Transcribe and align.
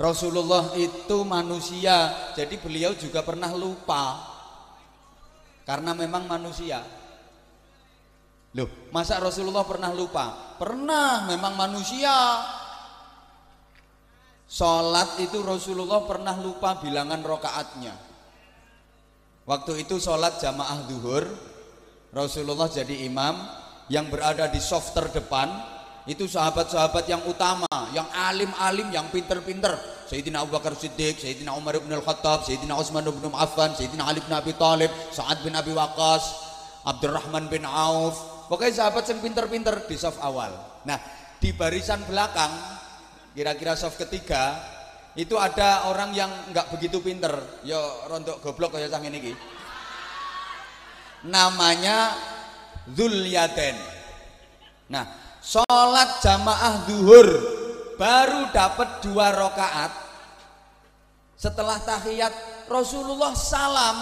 Rasulullah 0.00 0.72
itu 0.80 1.28
manusia, 1.28 2.32
jadi 2.32 2.56
beliau 2.56 2.96
juga 2.96 3.20
pernah 3.20 3.52
lupa. 3.52 4.16
Karena 5.68 5.92
memang 5.92 6.24
manusia. 6.24 6.80
Loh, 8.56 8.88
masa 8.96 9.20
Rasulullah 9.20 9.62
pernah 9.68 9.92
lupa? 9.92 10.56
Pernah, 10.56 11.28
memang 11.28 11.52
manusia. 11.52 12.16
Sholat 14.48 15.20
itu 15.20 15.38
Rasulullah 15.44 16.02
pernah 16.08 16.34
lupa 16.40 16.80
bilangan 16.80 17.20
rokaatnya. 17.20 17.92
Waktu 19.44 19.84
itu 19.84 20.00
sholat 20.00 20.40
jamaah 20.40 20.80
duhur, 20.88 21.28
Rasulullah 22.10 22.72
jadi 22.72 23.04
imam 23.04 23.36
yang 23.92 24.08
berada 24.08 24.48
di 24.48 24.58
soft 24.58 24.96
terdepan, 24.96 25.50
itu 26.08 26.24
sahabat-sahabat 26.24 27.04
yang 27.08 27.20
utama, 27.28 27.68
yang 27.92 28.08
alim-alim, 28.08 28.88
yang 28.88 29.08
pinter-pinter. 29.12 29.76
Sayyidina 30.08 30.42
Abu 30.42 30.56
Bakar 30.56 30.74
Siddiq, 30.74 31.20
Sayyidina 31.20 31.54
Umar 31.54 31.78
bin 31.78 31.92
Al-Khattab, 31.92 32.42
Sayyidina 32.42 32.74
Utsman 32.74 33.04
bin 33.04 33.30
Affan, 33.36 33.76
Sayyidina 33.76 34.08
Ali 34.08 34.18
bin 34.24 34.32
Abi 34.32 34.56
Thalib, 34.56 34.90
Sa'ad 35.12 35.44
bin 35.44 35.54
Abi 35.54 35.70
Waqqas, 35.70 36.24
Abdurrahman 36.88 37.46
bin 37.52 37.62
Auf. 37.68 38.48
Pokoknya 38.50 38.82
sahabat 38.82 39.06
yang 39.06 39.20
pinter-pinter 39.22 39.86
di 39.86 39.94
soft 39.94 40.18
awal. 40.24 40.50
Nah, 40.82 40.98
di 41.38 41.54
barisan 41.54 42.02
belakang, 42.08 42.50
kira-kira 43.36 43.78
soft 43.78 44.00
ketiga, 44.02 44.58
itu 45.14 45.38
ada 45.38 45.86
orang 45.86 46.10
yang 46.16 46.30
nggak 46.50 46.74
begitu 46.74 46.98
pinter. 46.98 47.30
Yo 47.62 47.78
rontok 48.10 48.42
goblok 48.42 48.74
kayak 48.74 48.90
sang 48.90 49.06
ini. 49.06 49.30
Namanya 51.28 52.18
Zulyaden. 52.90 53.76
Nah, 54.90 55.29
sholat 55.40 56.20
jamaah 56.20 56.84
duhur 56.84 57.28
baru 57.96 58.48
dapat 58.52 59.00
dua 59.04 59.32
rakaat 59.32 59.92
setelah 61.36 61.80
tahiyat 61.80 62.32
Rasulullah 62.68 63.32
salam 63.34 63.96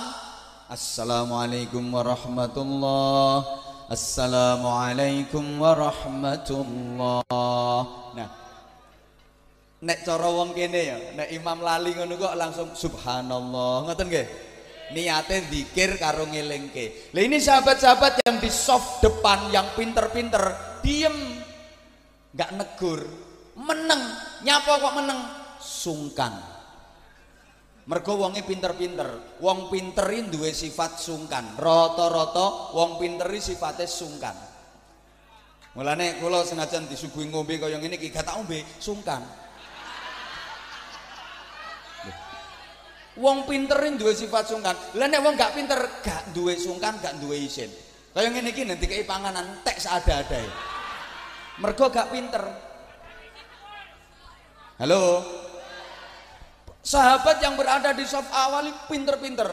Assalamualaikum 0.68 1.80
warahmatullah 1.88 3.40
Assalamualaikum 3.88 5.56
warahmatullah 5.56 7.24
Nah 8.12 8.28
Nek 9.78 10.02
cara 10.02 10.26
wong 10.26 10.58
kene 10.58 10.80
ya, 10.90 10.98
nek 11.14 11.30
imam 11.30 11.62
lali 11.62 11.94
ngono 11.94 12.18
kok 12.18 12.34
langsung 12.34 12.74
subhanallah. 12.74 13.86
Ngoten 13.86 14.10
nggih? 14.10 14.26
Niate 14.92 15.44
zikir 15.52 16.00
karo 16.00 16.24
ngelingke. 16.24 17.12
Lah 17.12 17.22
ini 17.22 17.36
sahabat-sahabat 17.36 18.24
yang 18.24 18.40
di 18.40 18.48
soft 18.48 19.04
depan 19.04 19.52
yang 19.52 19.68
pinter-pinter, 19.76 20.40
diem. 20.80 21.12
Enggak 22.32 22.50
negur, 22.56 23.00
meneng. 23.58 24.02
Nyapa 24.46 24.72
kok 24.80 24.94
meneng? 24.96 25.20
Sungkan. 25.58 26.32
Mergo 27.88 28.20
wonge 28.20 28.44
pinter-pinter. 28.44 29.40
Wong 29.40 29.72
pinterin 29.72 30.28
duwe 30.28 30.52
sifat 30.52 31.00
sungkan. 31.00 31.56
Rata-rata 31.56 32.76
wong 32.76 33.00
pinteri 33.00 33.40
sifate 33.40 33.88
sungkan. 33.88 34.36
Mulane 35.72 36.20
kula 36.20 36.44
senajan 36.44 36.84
disuguhi 36.84 37.32
ngombe 37.32 37.56
kaya 37.56 37.80
ngene 37.80 37.96
iki 37.96 38.12
gak 38.12 38.28
tak 38.28 38.36
ombe, 38.40 38.60
sungkan. 38.76 39.24
Wong 43.18 43.50
pinterin 43.50 43.98
duwe 43.98 44.14
sifat 44.14 44.46
sungkan. 44.46 44.78
Lah 44.94 45.10
nek 45.10 45.20
wong 45.26 45.34
gak 45.34 45.58
pinter 45.58 45.78
gak 46.06 46.30
duwe 46.30 46.54
sungkan, 46.54 46.94
gak 47.02 47.18
duwe 47.18 47.34
isin. 47.34 47.66
Kaya 48.14 48.30
ngene 48.30 48.54
iki 48.54 48.62
nanti 48.62 48.86
kei 48.86 49.02
panganan 49.02 49.62
tek 49.66 49.78
seada-adae. 49.78 50.46
Mergo 51.58 51.90
gak 51.90 52.14
pinter. 52.14 52.42
Halo. 54.78 55.26
Sahabat 56.78 57.42
yang 57.42 57.58
berada 57.58 57.90
di 57.92 58.06
saf 58.06 58.30
awal 58.30 58.70
pinter-pinter. 58.86 59.50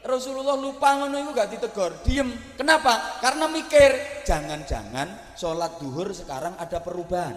Rasulullah 0.00 0.56
lupa 0.56 0.96
ngono 0.96 1.20
itu 1.20 1.30
gak 1.36 1.50
ditegur, 1.52 1.92
diem. 2.00 2.32
Kenapa? 2.56 3.20
Karena 3.20 3.50
mikir, 3.52 4.24
jangan-jangan 4.24 5.36
sholat 5.36 5.76
duhur 5.76 6.16
sekarang 6.16 6.56
ada 6.56 6.80
perubahan. 6.80 7.36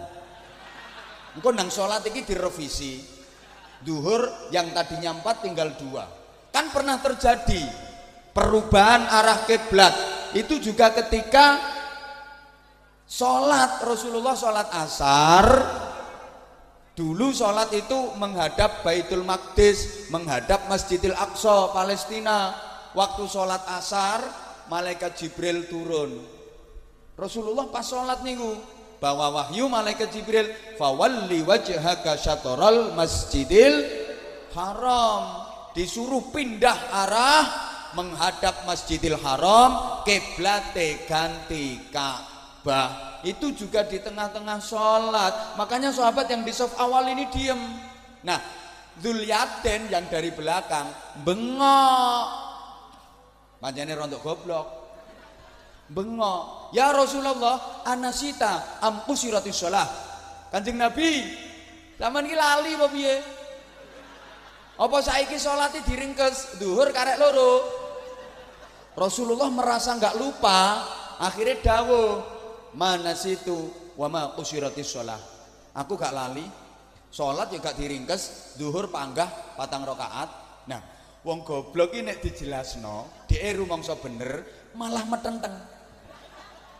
Engko 1.35 1.49
nang 1.51 1.67
sholat 1.67 2.07
iki 2.07 2.23
direvisi, 2.23 3.03
duhur 3.83 4.49
yang 4.49 4.71
tadinya 4.71 5.13
empat 5.13 5.45
tinggal 5.45 5.69
dua. 5.77 6.07
Kan 6.49 6.71
pernah 6.71 6.97
terjadi 7.03 7.61
perubahan 8.33 9.05
arah 9.05 9.45
kiblat. 9.45 9.93
Itu 10.33 10.57
juga 10.57 10.89
ketika 10.89 11.61
sholat 13.05 13.85
Rasulullah 13.85 14.33
sholat 14.33 14.67
asar 14.73 15.45
dulu 16.97 17.29
sholat 17.29 17.69
itu 17.73 18.17
menghadap 18.17 18.81
Baitul 18.81 19.21
Maqdis 19.21 20.09
menghadap 20.09 20.65
Masjidil 20.65 21.13
Aqsa 21.13 21.69
Palestina. 21.69 22.55
Waktu 22.93 23.25
sholat 23.25 23.65
asar 23.73 24.21
malaikat 24.69 25.17
Jibril 25.17 25.65
turun. 25.65 26.21
Rasulullah 27.13 27.69
pas 27.69 27.85
sholat 27.85 28.21
minggu 28.25 28.72
bawa 29.03 29.35
wahyu 29.35 29.67
malaikat 29.67 30.15
Jibril 30.15 30.47
fawalli 30.79 31.43
wajhaka 31.43 32.15
syatoral 32.15 32.95
masjidil 32.95 33.83
haram. 34.55 35.43
Disuruh 35.75 36.31
pindah 36.31 36.77
arah 36.93 37.43
menghadap 37.97 38.63
Masjidil 38.69 39.17
Haram 39.17 40.05
kiblate 40.05 41.09
ganti 41.09 41.81
Ka'bah. 41.89 43.19
Itu 43.25 43.49
juga 43.57 43.81
di 43.81 43.97
tengah-tengah 43.97 44.61
sholat. 44.61 45.57
Makanya 45.57 45.89
sahabat 45.89 46.29
yang 46.29 46.45
di 46.45 46.53
soft 46.53 46.77
awal 46.77 47.09
ini 47.09 47.25
diem. 47.33 47.57
Nah 48.21 48.37
Zulyaden 49.01 49.89
yang 49.89 50.05
dari 50.13 50.29
belakang 50.29 50.85
bengok. 51.25 52.25
Panjangnya 53.57 53.97
rontok 53.97 54.21
goblok. 54.21 54.67
Bengok 55.89 56.62
ya 56.73 56.91
Rasulullah 56.91 57.85
anasita 57.87 58.81
ampusiratus 58.81 59.55
sholah 59.55 59.87
kanjeng 60.49 60.75
Nabi 60.81 61.23
zaman 62.01 62.25
ini 62.25 62.35
lali 62.35 62.73
apa 62.75 62.87
piye? 62.91 63.15
Apa 64.73 65.05
saiki 65.05 65.37
sholatnya 65.37 65.85
diringkes? 65.85 66.57
Duhur 66.57 66.89
karek 66.89 67.21
loro. 67.21 67.61
Rasulullah 68.97 69.53
merasa 69.53 69.93
nggak 69.93 70.17
lupa 70.17 70.81
akhirnya 71.21 71.61
dawuh 71.61 72.21
mana 72.73 73.13
situ 73.13 73.69
wa 73.97 74.09
ma 74.09 74.21
kusiratis 74.33 74.89
sholah 74.89 75.17
aku 75.77 75.93
gak 75.97 76.13
lali 76.13 76.45
sholat 77.13 77.49
ya 77.53 77.61
gak 77.61 77.77
diringkes 77.77 78.53
duhur 78.57 78.89
panggah 78.89 79.57
patang 79.57 79.85
rokaat 79.85 80.29
nah 80.69 80.81
wong 81.21 81.45
goblok 81.45 81.93
ini 81.93 82.17
dijelasno 82.17 83.25
di 83.29 83.37
rumangsa 83.53 83.97
bener 83.97 84.41
malah 84.73 85.05
metenteng 85.05 85.53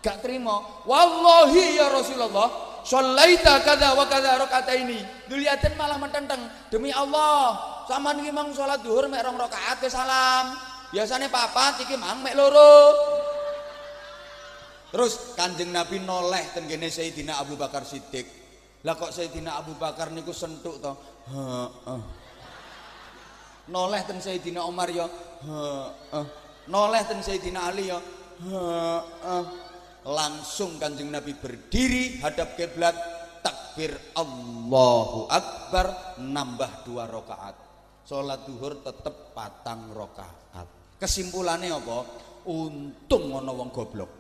gak 0.04 0.20
terima. 0.20 0.84
Wallahi 0.84 1.80
ya 1.80 1.88
Rasulullah 1.88 2.52
Sholaita 2.84 3.64
kada 3.64 3.96
wa 3.96 4.04
kada 4.12 4.36
rakaat 4.44 4.68
ini 4.76 5.00
Duliatin 5.32 5.80
malah 5.80 5.96
mententeng 5.96 6.44
demi 6.68 6.92
Allah 6.92 7.56
sama 7.88 8.12
nih 8.12 8.28
mang 8.36 8.52
sholat 8.52 8.84
duhur 8.84 9.08
mek 9.08 9.24
rong 9.24 9.40
rakaat 9.40 9.80
ke 9.80 9.88
salam. 9.88 10.56
Biasanya 10.92 11.32
papat 11.32 11.88
iki 11.88 11.96
mang 11.96 12.20
mek 12.20 12.36
loro. 12.36 12.92
Terus 14.94 15.34
kanjeng 15.34 15.74
Nabi 15.74 16.04
noleh 16.06 16.54
tenggene 16.54 16.86
Sayyidina 16.92 17.42
Abu 17.42 17.58
Bakar 17.58 17.82
Siddiq. 17.82 18.28
Lah 18.84 18.94
kok 19.00 19.16
Sayyidina 19.16 19.58
Abu 19.58 19.74
Bakar 19.80 20.12
niku 20.12 20.36
sentuk 20.36 20.84
to? 20.84 20.94
Heeh 21.32 22.02
noleh 23.72 24.04
ten 24.04 24.20
Sayyidina 24.20 24.62
Umar 24.68 24.92
ya? 24.92 25.08
Heeh 25.44 26.26
noleh 26.68 27.02
ten 27.08 27.24
Sayyidina 27.24 27.74
Ali 27.74 27.90
ya? 27.90 28.00
Heeh 28.44 29.44
langsung 30.08 30.76
kanjeng 30.80 31.12
Nabi 31.12 31.36
berdiri 31.36 32.20
hadap 32.20 32.60
kiblat 32.60 32.96
takbir 33.44 33.96
Allahu 34.16 35.28
Akbar 35.32 36.18
nambah 36.20 36.88
dua 36.88 37.08
rakaat. 37.08 37.56
Sholat 38.04 38.44
duhur 38.44 38.84
tetep 38.84 39.32
patang 39.32 39.96
rakaat. 39.96 40.68
Kesimpulannya 41.00 41.72
apa? 41.72 41.98
Untung 42.48 43.32
ngono 43.32 43.52
wong 43.56 43.70
goblok. 43.72 44.12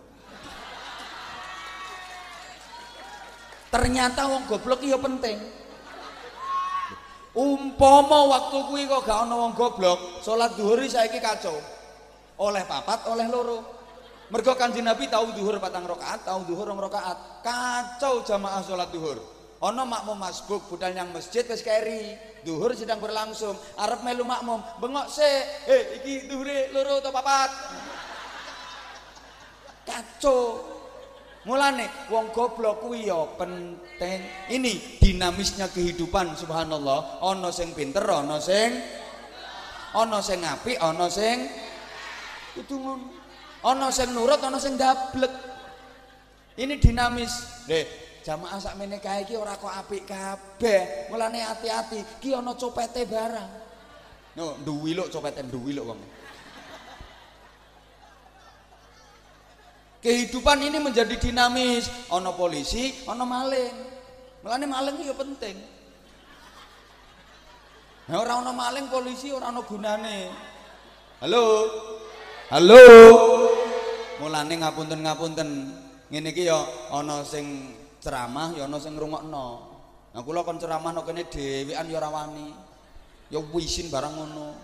Ternyata 3.67 4.29
wong 4.29 4.43
goblok 4.47 4.79
iya 4.85 4.95
penting. 4.95 5.35
Umpama 7.33 8.29
waktu 8.29 8.57
kuwi 8.69 8.85
kok 8.85 9.09
gak 9.09 9.25
ana 9.25 9.33
wong 9.33 9.57
goblok 9.57 10.21
duhur 10.53 10.79
saiki 10.85 11.17
kacau. 11.17 11.57
Oleh 12.37 12.63
papat 12.69 13.09
oleh 13.09 13.25
loro 13.25 13.72
Mergo 14.33 14.57
Kanjeng 14.57 14.81
Nabi 14.81 15.05
tahu 15.13 15.29
duhur 15.37 15.61
patang 15.61 15.85
rakaat, 15.85 16.25
tahu 16.25 16.49
duhur 16.49 16.65
rong 16.65 16.81
rakaat. 16.81 17.45
Kacau 17.45 18.25
jamaah 18.25 18.65
sholat 18.65 18.89
duhur. 18.89 19.21
Ono 19.61 19.85
makmum 19.85 20.17
masbuk 20.17 20.73
budal 20.73 20.89
yang 20.89 21.13
masjid 21.13 21.45
wis 21.45 21.61
keri. 21.61 22.17
Duhur 22.41 22.73
sedang 22.73 22.97
berlangsung. 22.97 23.53
Arab 23.77 24.01
melu 24.01 24.25
makmum, 24.25 24.57
bengok 24.81 25.05
se. 25.05 25.29
Eh 25.69 26.01
iki 26.01 26.25
duhure 26.25 26.73
loro 26.73 26.97
atau 26.97 27.13
papat. 27.13 27.51
Kacau. 29.85 30.65
Mulane 31.45 32.09
wong 32.09 32.33
goblok 32.33 32.81
kuwi 32.81 33.13
ya 33.13 33.21
penting. 33.37 34.19
Ini 34.49 34.97
dinamisnya 34.97 35.69
kehidupan 35.69 36.33
subhanallah. 36.33 37.21
Ana 37.21 37.53
sing 37.53 37.77
pinter, 37.77 38.01
ana 38.09 38.41
sing 38.41 38.81
ana 39.93 40.25
sing 40.25 40.41
apik, 40.41 40.81
ana 40.81 41.05
sing 41.05 41.37
kudu 42.57 42.81
ngono. 42.81 43.12
Ana 43.63 43.87
sing 43.95 44.11
nurut, 44.11 44.43
ana 44.43 44.59
sing 44.59 44.75
gablek. 44.75 45.31
Ini 46.59 46.77
dinamis. 46.77 47.63
Deh, 47.65 47.87
jamaah 48.21 48.59
sak 48.59 48.75
mene 48.75 48.99
kae 48.99 49.23
iki 49.23 49.39
ora 49.39 49.55
kok 49.55 49.71
apik 49.71 50.03
kabeh. 50.03 51.09
Mulane 51.09 51.39
hati-hati, 51.41 52.19
ki 52.19 52.35
ana 52.35 52.53
copete 52.59 53.07
barang. 53.07 53.49
No, 54.35 54.59
duwi 54.61 54.93
lho 54.93 55.07
copete 55.07 55.41
duwi 55.47 55.73
lho 55.73 55.83
wong. 55.87 56.01
Kehidupan 60.03 60.59
ini 60.59 60.83
menjadi 60.83 61.15
dinamis. 61.15 61.87
Ono 62.11 62.35
polisi, 62.35 62.91
ono 63.07 63.23
maling. 63.23 63.75
Mulane 64.43 64.65
maling 64.67 64.95
itu 64.99 65.15
penting. 65.15 65.57
Nah, 68.11 68.19
orang 68.19 68.43
ono 68.43 68.51
maling 68.51 68.91
polisi 68.91 69.31
orang 69.31 69.55
ono 69.55 69.63
gunane. 69.63 70.17
Halo. 71.23 71.43
Halo. 72.51 72.83
Mulane 74.23 74.55
ngapunten 74.55 75.03
ngapunten. 75.03 75.49
Ngene 76.07 76.31
iki 76.31 76.47
ya 76.47 76.63
ana 76.95 77.27
sing 77.27 77.75
ceramah 77.99 78.55
ya 78.55 78.71
ana 78.71 78.79
sing 78.79 78.95
ngrungokno. 78.95 79.47
Nah 80.15 80.21
kula 80.23 80.47
kon 80.47 80.63
ceramah 80.63 80.95
no 80.95 81.03
kene 81.03 81.27
dhewean 81.27 81.91
ya 81.91 81.99
ora 81.99 82.07
wani. 82.07 82.55
Ya 83.27 83.43
wisin 83.51 83.91
barang 83.91 84.15
ngono. 84.15 84.55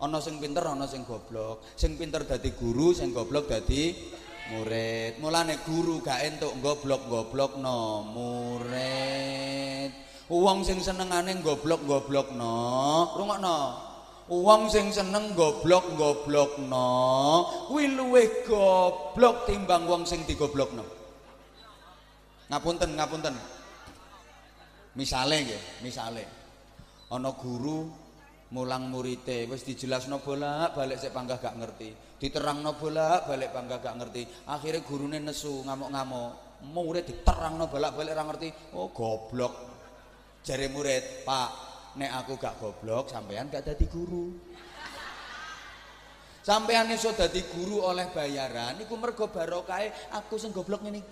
Ana 0.00 0.16
sing 0.24 0.40
pinter 0.40 0.64
ana 0.64 0.88
sing 0.88 1.04
goblok. 1.04 1.60
Sing 1.76 2.00
pinter 2.00 2.24
dadi 2.24 2.56
guru, 2.56 2.96
sing 2.96 3.12
goblok 3.12 3.52
dadi 3.52 3.92
murid. 4.56 5.20
Mulane 5.20 5.60
guru 5.60 6.00
gak 6.00 6.24
entuk 6.24 6.56
goblok-goblokno 6.64 8.08
murid. 8.08 9.92
Wong 10.32 10.64
sing 10.64 10.80
senengane 10.80 11.36
goblok-goblokno, 11.44 12.56
rungokno. 13.18 13.89
Wong 14.30 14.70
sing 14.70 14.94
seneng 14.94 15.34
goblok-goblokno 15.34 16.86
kuwi 17.66 17.90
luwih 17.98 18.46
goblok 18.46 19.50
timbang 19.50 19.90
wong 19.90 20.06
sing 20.06 20.22
digoblokno. 20.22 20.86
Ngapunten, 22.46 22.94
ngapunten. 22.94 23.34
Misale 24.94 25.34
nggih, 25.42 25.62
misale. 25.82 26.22
Ana 27.10 27.34
guru 27.34 27.90
mulang 28.54 28.86
murite 28.90 29.46
wis 29.50 29.66
dijelasno 29.66 30.22
bolak-balik 30.22 30.98
sik 30.98 31.14
panggah 31.14 31.38
gak 31.38 31.54
ngerti 31.54 32.18
diterangno 32.18 32.74
bolak-balik 32.74 33.54
panggah 33.54 33.78
gak 33.78 33.94
ngerti 33.94 34.22
akhirnya 34.50 34.82
gurune 34.82 35.22
nesu 35.22 35.62
ngamuk-ngamuk 35.62 36.30
murid 36.74 37.06
diterangno 37.06 37.70
bolak-balik 37.70 38.10
ora 38.10 38.26
ngerti 38.26 38.74
oh 38.74 38.90
goblok 38.90 39.54
jare 40.42 40.66
murid 40.66 41.22
Pak 41.22 41.69
nek 41.98 42.10
aku 42.22 42.38
gak 42.38 42.58
goblok 42.62 43.10
sampean 43.10 43.50
gak 43.50 43.66
dadi 43.66 43.86
guru 43.90 44.30
sampean 46.44 46.90
iso 46.94 47.10
dadi 47.16 47.42
guru 47.50 47.82
oleh 47.82 48.10
bayaran 48.14 48.78
iku 48.78 48.94
mergo 48.94 49.26
barokahe 49.32 49.90
aku 50.14 50.38
sing 50.38 50.54
goblok 50.54 50.86
ngene 50.86 51.02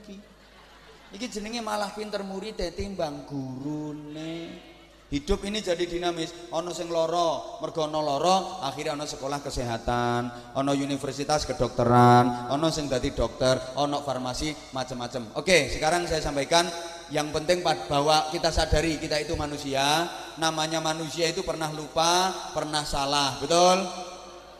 iki 1.14 1.26
jenenge 1.26 1.64
malah 1.64 1.90
pinter 1.90 2.22
murid 2.22 2.60
timbang 2.76 3.26
gurune 3.26 4.68
Hidup 5.08 5.40
ini 5.48 5.64
jadi 5.64 5.88
dinamis. 5.88 6.52
Ono 6.52 6.68
sing 6.76 6.92
loro, 6.92 7.56
mergo 7.64 7.88
ono 7.88 8.04
loro, 8.04 8.60
akhirnya 8.60 8.92
ono 8.92 9.08
sekolah 9.08 9.40
kesehatan, 9.40 10.52
ono 10.52 10.76
universitas 10.76 11.48
kedokteran, 11.48 12.52
ono 12.52 12.68
sing 12.68 12.92
dadi 12.92 13.16
dokter, 13.16 13.56
ono 13.80 14.04
farmasi, 14.04 14.52
macam-macam. 14.76 15.40
Oke, 15.40 15.72
sekarang 15.72 16.04
saya 16.04 16.20
sampaikan 16.20 16.68
yang 17.08 17.32
penting 17.32 17.64
bahwa 17.64 18.28
kita 18.28 18.52
sadari 18.52 19.00
kita 19.00 19.16
itu 19.20 19.32
manusia. 19.32 20.08
Namanya 20.36 20.78
manusia 20.78 21.26
itu 21.28 21.40
pernah 21.40 21.72
lupa, 21.72 22.30
pernah 22.52 22.84
salah. 22.84 23.40
Betul? 23.40 23.84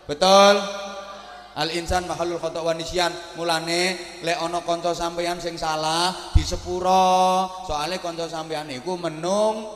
Betul? 0.09 0.55
Al 1.59 1.75
insan 1.75 2.07
mahalul 2.07 2.39
khata 2.39 2.63
wa 2.63 2.73
nisyan. 2.73 3.11
Mulane 3.35 3.99
lek 4.23 4.39
ana 4.39 4.63
kanca 4.63 4.95
sampeyan 4.95 5.43
sing 5.43 5.59
salah 5.59 6.15
di 6.33 6.41
sepuro. 6.47 7.51
Soale 7.67 8.01
kanca 8.01 8.31
sampeyan 8.31 8.71
iku 8.73 8.97
menung 8.97 9.67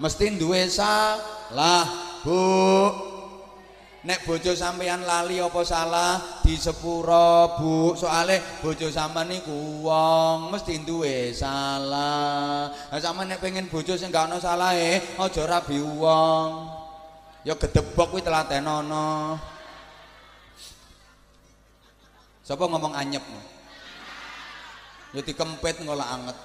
mesti 0.00 0.34
duwe 0.40 0.66
salah 0.72 1.84
bu 2.24 3.11
nek 4.02 4.26
bojo 4.26 4.50
sampeyan 4.54 5.06
lali 5.06 5.38
apa 5.38 5.62
salah? 5.62 6.42
Di 6.42 6.58
sepuro 6.58 7.58
bu. 7.58 7.94
Soale 7.94 8.42
bojo 8.58 8.90
sampean 8.90 9.30
niku 9.30 9.82
wong 9.82 10.50
mesti 10.50 10.82
duwe 10.82 11.30
salah. 11.30 12.70
Nah, 12.70 12.98
sampean 12.98 13.30
nek 13.30 13.38
pengen 13.38 13.70
bojo 13.70 13.94
sing 13.94 14.10
gak 14.10 14.30
ono 14.30 14.42
salahe 14.42 14.98
aja 15.18 15.42
rabi 15.46 15.78
wong. 15.78 16.48
Ya 17.42 17.58
gedebok 17.58 18.14
kuwi 18.14 18.22
telatenono 18.22 19.34
sapa 22.42 22.66
ngomong 22.66 22.94
anyep? 22.94 23.22
Ya 25.14 25.22
dikempet 25.22 25.82
ngolah 25.82 26.08
anget. 26.18 26.38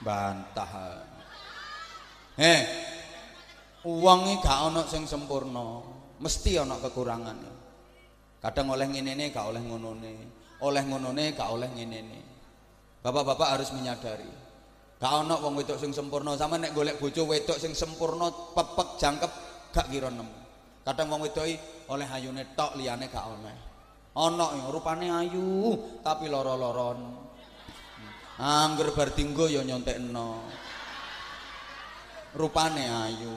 Bantah. 0.00 1.04
Eh, 2.40 2.60
uang 3.84 4.20
ini 4.24 4.40
gak 4.40 4.72
ono 4.72 4.86
sing 4.88 5.04
sempurna, 5.04 5.84
mesti 6.20 6.60
ono 6.60 6.76
kekurangan. 6.78 7.38
Kadang 8.40 8.72
oleh 8.72 8.88
ngene 8.88 9.28
gak 9.32 9.52
oleh 9.52 9.60
ngonone, 9.60 10.12
oleh 10.64 10.82
ngonone 10.84 11.24
gak 11.36 11.48
oleh 11.52 11.68
ngene 11.68 12.00
Bapak-bapak 13.00 13.48
harus 13.56 13.72
menyadari. 13.72 14.28
Gak 15.00 15.12
ono 15.24 15.40
wong 15.40 15.56
wedok 15.56 15.80
sing 15.80 15.96
sempurna, 15.96 16.36
sama 16.36 16.60
nek 16.60 16.76
golek 16.76 17.00
bojo 17.00 17.24
wedok 17.24 17.56
sing 17.56 17.72
sempurna, 17.72 18.28
pepek 18.28 19.00
jangkep 19.00 19.32
gak 19.72 19.88
kira 19.88 20.12
nemu. 20.12 20.36
Kadang 20.84 21.08
wong 21.08 21.24
wedok 21.24 21.48
oleh 21.88 22.08
ayune 22.08 22.52
tok 22.52 22.76
liyane 22.76 23.08
gak 23.08 23.24
oleh. 23.24 23.56
Ono 24.20 24.68
rupane 24.68 25.08
ayu 25.08 25.76
tapi 26.04 26.28
loro-loron. 26.28 27.28
Angger 28.40 28.92
bar 28.96 29.12
dinggo 29.12 29.48
ya 29.48 29.60
nyontekno 29.60 30.48
rupane 32.36 32.84
ayu 32.86 33.36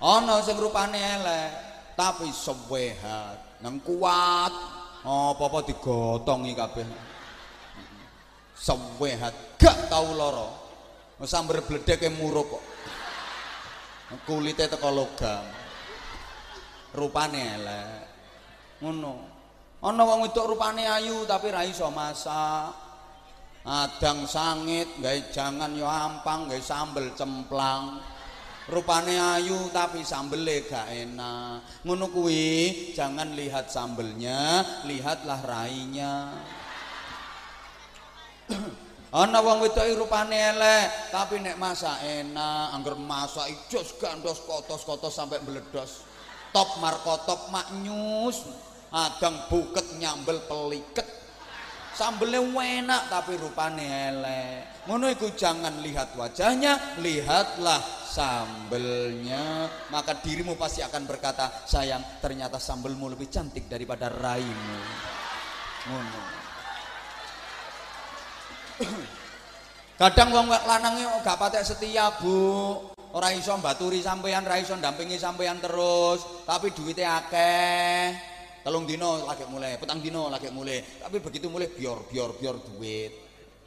ana 0.00 0.44
sing 0.44 0.56
rupane 0.60 0.98
elek 0.98 1.50
tapi 1.96 2.28
sewehat. 2.28 3.60
Nang 3.64 3.80
kuat 3.80 4.52
apa-apa 5.00 5.64
digotongi 5.64 6.52
kabeh. 6.52 6.84
Sewehat 8.52 9.56
gak 9.56 9.88
tau 9.88 10.12
lara. 10.12 10.48
Sambar 11.24 11.64
bledeke 11.64 12.12
muruk 12.12 12.60
kok. 12.60 12.64
Kulite 14.28 14.68
teko 14.68 14.92
logam. 14.92 15.44
Rupane 16.92 17.40
elek. 17.56 18.00
Ngono. 18.84 19.14
Ana 19.80 20.02
wong 20.04 20.28
wedok 20.28 20.52
rupane 20.52 20.84
ayu 20.84 21.24
tapi 21.24 21.48
ra 21.48 21.64
iso 21.64 21.88
masak. 21.88 22.84
Adang 23.66 24.30
sangit 24.30 24.86
gawe 25.02 25.32
jangan 25.34 25.74
yo 25.74 25.90
ampang 25.90 26.46
gawe 26.46 26.60
sambel 26.62 27.10
cemplang 27.18 27.98
rupane 28.66 29.14
ayu 29.14 29.70
tapi 29.70 30.02
sambele 30.02 30.66
gak 30.66 30.90
enak. 30.90 31.86
Ngono 31.86 32.10
kuwi 32.10 32.92
jangan 32.94 33.34
lihat 33.38 33.70
sambelnya 33.70 34.62
lihatlah 34.86 35.40
rainya. 35.46 36.34
Ana 39.16 39.38
wong 39.40 39.62
wedok 39.64 39.86
rupane 39.96 40.34
elek 40.34 41.14
tapi 41.14 41.38
nek 41.40 41.56
masak 41.56 42.02
enak 42.02 42.74
angger 42.74 42.98
masak 42.98 43.48
ijos 43.48 43.96
gandos 44.02 44.42
kotos-kotos 44.44 45.14
sampai 45.14 45.40
meledos 45.46 46.04
top 46.50 46.82
markotop 46.82 47.48
maknyus 47.54 48.44
adang 48.90 49.46
buket 49.48 49.86
nyambel 50.02 50.42
peliket 50.44 51.06
sambelnya 51.96 52.44
enak 52.44 53.02
tapi 53.08 53.40
rupane 53.40 54.12
elek. 54.12 54.84
Ngono 54.84 55.08
iku 55.08 55.32
jangan 55.32 55.80
lihat 55.80 56.12
wajahnya 56.12 57.00
lihatlah 57.00 57.80
sambelnya. 58.04 59.66
Maka 59.88 60.20
dirimu 60.20 60.60
pasti 60.60 60.84
akan 60.84 61.08
berkata 61.08 61.64
sayang 61.64 62.04
ternyata 62.20 62.60
sambelmu 62.60 63.08
lebih 63.08 63.32
cantik 63.32 63.64
daripada 63.66 64.12
raimu. 64.12 64.78
Ngono. 65.88 66.22
Kadang 69.96 70.28
wong 70.28 70.52
lanangnya 70.52 71.24
gak 71.24 71.40
patek 71.40 71.64
setia 71.64 72.12
bu. 72.20 72.76
Ora 73.16 73.32
iso 73.32 73.56
baturi 73.56 74.04
sampean 74.04 74.44
ora 74.44 74.60
iso 74.60 74.76
ndampingi 74.76 75.16
sampean 75.16 75.56
terus. 75.56 76.44
Tapi 76.44 76.68
duitnya 76.76 77.24
akeh 77.24 78.35
telung 78.66 78.82
dino 78.82 79.22
lagi 79.22 79.46
mulai 79.46 79.78
petang 79.78 80.02
dino 80.02 80.26
lagi 80.26 80.50
mulai. 80.50 80.82
Tapi 80.82 81.22
begitu 81.22 81.46
mulai 81.46 81.70
bior 81.70 82.10
bior 82.10 82.34
bior 82.34 82.58
duit. 82.66 83.14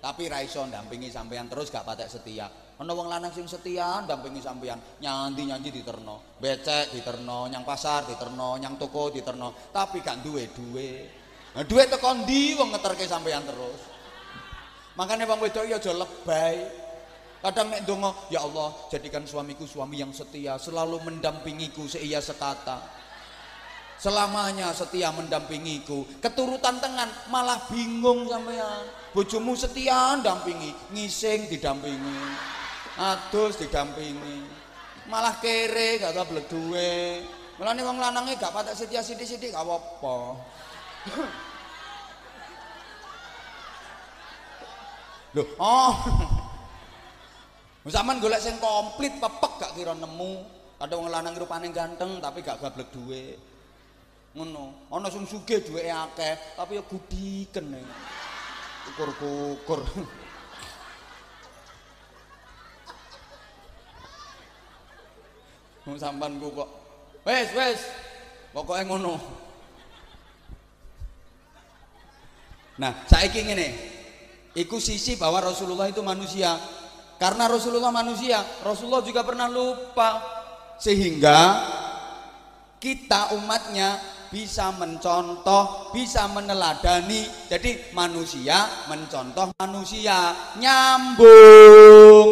Tapi 0.04 0.28
raiso 0.28 0.60
dampingi 0.68 1.08
sampean 1.08 1.48
terus 1.48 1.72
gak 1.72 1.88
patek 1.88 2.12
setia. 2.12 2.52
Ana 2.76 2.92
wong 2.92 3.08
lanang 3.08 3.32
sing 3.32 3.48
setia 3.48 4.04
dampingi 4.04 4.44
sampean 4.44 4.76
nyanti 5.00 5.48
nyanti 5.48 5.72
diterno. 5.72 6.36
Becek 6.36 6.92
diterno 6.92 7.48
nyang 7.48 7.64
pasar 7.64 8.12
diterno 8.12 8.60
nyang 8.60 8.76
toko 8.76 9.08
diterno. 9.08 9.72
Tapi 9.72 10.04
gak 10.04 10.20
duwe 10.20 10.52
duwe 10.52 10.92
nah, 11.56 11.64
duwe 11.64 11.88
teko 11.88 12.28
ndi 12.28 12.60
wong 12.60 12.76
ngeterke 12.76 13.08
sampean 13.08 13.48
terus? 13.48 13.80
Makanya 15.00 15.32
bang 15.32 15.40
wedok 15.40 15.64
ya 15.64 15.80
aja 15.80 15.96
lebay. 15.96 16.60
Kadang 17.40 17.72
nek 17.72 17.88
dongo, 17.88 18.28
ya 18.28 18.44
Allah, 18.44 18.76
jadikan 18.92 19.24
suamiku 19.24 19.64
suami 19.64 19.96
yang 19.96 20.12
setia, 20.12 20.60
selalu 20.60 21.00
mendampingiku 21.08 21.88
seia 21.88 22.20
sekata. 22.20 22.84
Selamanya 24.00 24.72
setia 24.72 25.12
mendampingiku. 25.12 26.08
Keturutan 26.24 26.80
tengan 26.80 27.12
malah 27.28 27.60
bingung 27.68 28.32
sampean. 28.32 28.88
Bojomu 29.12 29.60
setia 29.60 30.16
dampingi, 30.24 30.72
ngising 30.96 31.52
didampingi. 31.52 32.16
Adus 32.96 33.60
didampingi. 33.60 34.48
Malah 35.12 35.36
kere 35.44 36.00
gak 36.00 36.16
tau 36.16 36.32
duwe. 36.48 37.28
Mulane 37.60 37.82
wong 37.84 38.00
lanange 38.00 38.40
gak 38.40 38.56
patek 38.56 38.80
setia 38.80 39.04
sithik-sithik 39.04 39.52
gak 39.52 39.68
apa-apa. 39.68 40.40
Loh, 45.36 45.48
oh. 45.60 45.96
Zaman 47.84 48.24
golek 48.24 48.40
sing 48.40 48.56
komplit 48.64 49.20
pepek 49.20 49.54
gak 49.60 49.76
kira 49.76 49.92
nemu. 49.92 50.40
Ada 50.80 50.96
wong 50.96 51.12
lanang 51.12 51.36
rupane 51.36 51.68
ganteng 51.76 52.24
tapi 52.24 52.40
gak 52.40 52.64
gablek 52.64 52.88
duwe. 52.96 53.49
Ngono. 54.38 54.90
Ana 54.94 55.10
sing 55.10 55.26
sugih 55.26 55.62
duweke 55.66 55.90
akeh 55.90 56.34
tapi 56.54 56.78
ya 56.78 56.84
gudiken. 56.86 57.66
Ukur-ukur. 58.94 59.82
Wong 65.90 65.98
sampean 65.98 66.38
ku 66.38 66.54
kok. 66.54 66.70
Wes, 67.26 67.50
wes. 67.58 67.82
Pokoke 68.54 68.86
ngono. 68.86 69.18
Nah, 72.80 72.94
saiki 73.10 73.44
ngene. 73.44 73.68
Iku 74.56 74.82
sisi 74.82 75.20
bahwa 75.20 75.42
Rasulullah 75.44 75.90
itu 75.90 76.02
manusia. 76.02 76.58
Karena 77.20 77.52
Rasulullah 77.52 77.92
manusia, 77.92 78.40
Rasulullah 78.64 79.04
juga 79.04 79.28
pernah 79.28 79.52
lupa. 79.52 80.24
Sehingga 80.80 81.60
kita 82.80 83.36
umatnya 83.36 84.00
bisa 84.30 84.72
mencontoh, 84.74 85.94
bisa 85.94 86.26
meneladani. 86.30 87.26
Jadi 87.50 87.94
manusia 87.94 88.66
mencontoh 88.88 89.54
manusia, 89.58 90.34
nyambung. 90.58 92.30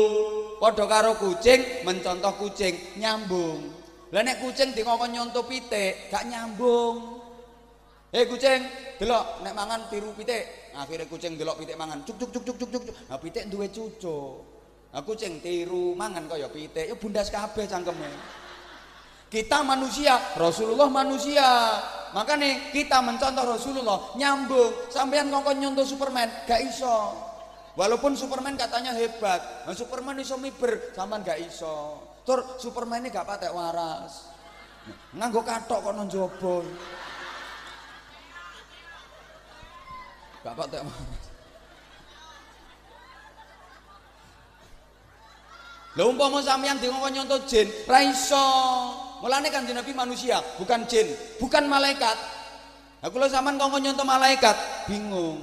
Padha 0.58 0.86
karo 0.90 1.14
kucing 1.22 1.86
mencontoh 1.86 2.34
kucing, 2.42 2.98
nyambung. 2.98 3.74
Lah 4.10 4.24
nek 4.24 4.42
kucing 4.42 4.74
dikongkon 4.74 5.14
nyontoh 5.14 5.46
pitik, 5.46 6.10
gak 6.10 6.26
nyambung. 6.26 7.22
Hei 8.10 8.24
kucing, 8.26 8.64
delok 8.98 9.44
nek 9.44 9.54
mangan 9.54 9.92
tiru 9.92 10.16
pitik. 10.16 10.72
Akhirnya 10.78 11.06
kucing 11.10 11.36
delok 11.36 11.60
pitik 11.62 11.76
mangan, 11.76 12.02
cuk 12.08 12.18
cuk 12.18 12.30
cuk 12.34 12.44
cuk 12.48 12.58
cuk 12.58 12.70
cuk. 12.88 12.96
Nah 13.10 13.18
pitik 13.20 13.52
duwe 13.52 13.68
cucuk. 13.70 14.58
Nah, 14.88 15.04
kucing 15.04 15.44
tiru 15.44 15.94
mangan 15.94 16.32
kaya 16.32 16.48
pitik, 16.48 16.88
ya 16.88 16.96
bundas 16.96 17.28
kabeh 17.28 17.68
cangkeme. 17.68 18.08
Kita 19.28 19.60
manusia, 19.60 20.16
Rasulullah 20.40 20.88
manusia. 20.88 21.44
Makanya 22.16 22.72
kita 22.72 23.04
mencontoh 23.04 23.44
Rasulullah, 23.44 24.16
nyambung. 24.16 24.88
Sampean 24.88 25.28
kongkon 25.28 25.60
nyontoh 25.60 25.84
Superman, 25.84 26.32
gak 26.48 26.64
iso. 26.64 27.12
Walaupun 27.78 28.18
Superman 28.18 28.58
katanya 28.58 28.96
hebat, 28.96 29.68
nah, 29.68 29.76
Superman 29.76 30.18
iso 30.18 30.40
miber, 30.40 30.96
sampean 30.98 31.22
gak 31.22 31.38
iso. 31.44 32.02
Tur 32.26 32.58
Superman 32.58 33.06
ini 33.06 33.14
gak 33.14 33.28
patek 33.28 33.54
waras. 33.54 34.34
Nganggo 35.14 35.44
katok 35.44 35.80
kok 35.84 35.94
njaba. 35.94 36.56
Gak 40.42 40.56
patek 40.56 40.82
waras. 40.82 41.24
Lah 45.98 46.06
umpama 46.06 46.42
sampeyan 46.46 46.78
dikon 46.78 47.10
nyontoh 47.10 47.42
jin, 47.50 47.66
ra 47.86 48.02
iso. 48.06 48.46
Mulane 49.24 49.50
kan 49.50 49.66
Nabi 49.66 49.92
manusia, 49.98 50.38
bukan 50.62 50.86
jin, 50.86 51.10
bukan 51.42 51.66
malaikat. 51.66 52.18
Aku 53.02 53.18
lo 53.18 53.30
sampean 53.30 53.58
kok 53.58 53.70
nyontoh 53.70 54.06
malaikat, 54.06 54.58
bingung. 54.90 55.42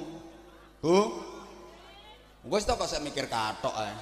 Bu. 0.78 0.98
Wis 2.50 2.68
kok 2.68 2.84
saya 2.84 3.00
mikir 3.00 3.26
katok 3.26 3.72
ae. 3.72 3.94